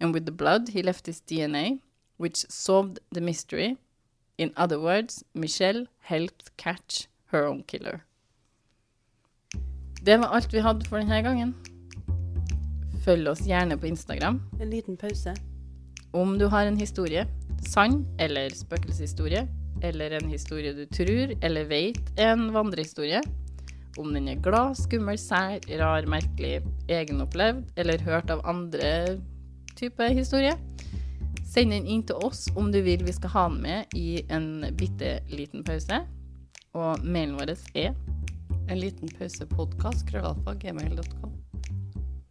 and 0.00 0.12
with 0.12 0.26
the 0.26 0.32
blood, 0.32 0.68
he 0.68 0.82
left 0.82 1.06
his 1.06 1.20
DNA, 1.20 1.80
which 2.18 2.44
solved 2.48 2.98
the 3.10 3.20
mystery. 3.20 3.76
In 4.38 4.52
other 4.56 4.78
words, 4.78 5.24
Michelle 5.34 5.86
helped 6.00 6.56
catch 6.56 7.08
her 7.26 7.46
own 7.46 7.62
killer. 7.62 8.04
Det 10.02 10.18
var 10.18 10.34
alt 10.34 10.52
vi 10.52 10.58
hadde 10.58 10.84
for 10.88 10.98
denne 10.98 11.22
gangen. 11.22 11.54
Følg 13.04 13.28
oss 13.30 13.44
gjerne 13.46 13.78
på 13.78 13.86
Instagram. 13.86 14.42
En 14.60 14.70
liten 14.70 14.96
pause. 14.96 15.34
Om 16.12 16.38
du 16.38 16.46
har 16.46 16.66
en 16.66 16.76
historie, 16.76 17.26
sann 17.66 18.02
eller 18.18 18.50
spøkelseshistorie, 18.54 19.46
eller 19.82 20.16
en 20.18 20.30
historie 20.30 20.72
du 20.76 20.84
tror 20.86 21.34
eller 21.42 21.68
vet 21.70 22.12
er 22.16 22.32
en 22.32 22.50
vandrehistorie, 22.54 23.20
om 24.00 24.12
den 24.14 24.30
er 24.32 24.40
glad, 24.40 24.76
skummel, 24.80 25.18
sær, 25.20 25.58
rar, 25.80 26.06
merkelig, 26.08 26.62
egenopplevd 26.88 27.76
eller 27.76 28.04
hørt 28.06 28.32
av 28.32 28.44
andre 28.48 29.18
type 29.76 30.08
historie, 30.14 30.54
send 31.44 31.74
den 31.74 31.88
inn 31.90 32.04
til 32.08 32.16
oss 32.24 32.46
om 32.56 32.70
du 32.72 32.80
vil 32.84 33.04
vi 33.04 33.12
skal 33.12 33.34
ha 33.34 33.44
den 33.50 33.60
med 33.66 33.96
i 33.98 34.22
en 34.32 34.64
bitte 34.78 35.18
liten 35.32 35.64
pause. 35.66 36.00
Og 36.72 37.04
mailen 37.04 37.36
vår 37.36 37.56
er 37.76 37.94
En 38.70 38.78
liten 38.78 39.10
pausepodkast, 39.18 40.06
krøllalfa, 40.08 40.54
gmail.com. 40.62 41.34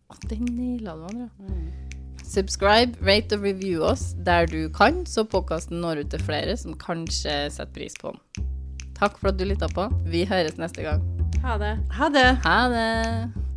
Å, 0.09 0.15
den 0.31 0.47
naila 0.55 0.95
du, 0.95 1.07
Andrea. 1.11 1.90
Subscribe, 2.31 2.95
rate 3.03 3.35
og 3.35 3.43
review 3.43 3.83
oss 3.83 4.13
der 4.25 4.47
du 4.47 4.69
kan, 4.71 5.01
så 5.03 5.25
podkasten 5.27 5.81
når 5.83 6.05
ut 6.05 6.13
til 6.13 6.23
flere 6.23 6.55
som 6.55 6.77
kanskje 6.79 7.35
setter 7.51 7.75
pris 7.75 7.97
på 7.99 8.13
den. 8.15 8.47
Takk 8.95 9.19
for 9.19 9.33
at 9.33 9.39
du 9.39 9.43
lytta 9.49 9.67
på. 9.75 9.89
Vi 10.07 10.23
høres 10.29 10.55
neste 10.61 10.85
gang. 10.87 11.03
Ha 11.43 11.59
det. 11.59 11.75
Ha 11.97 12.11
det! 12.13 12.27
Ha 12.45 12.59
det! 12.71 13.50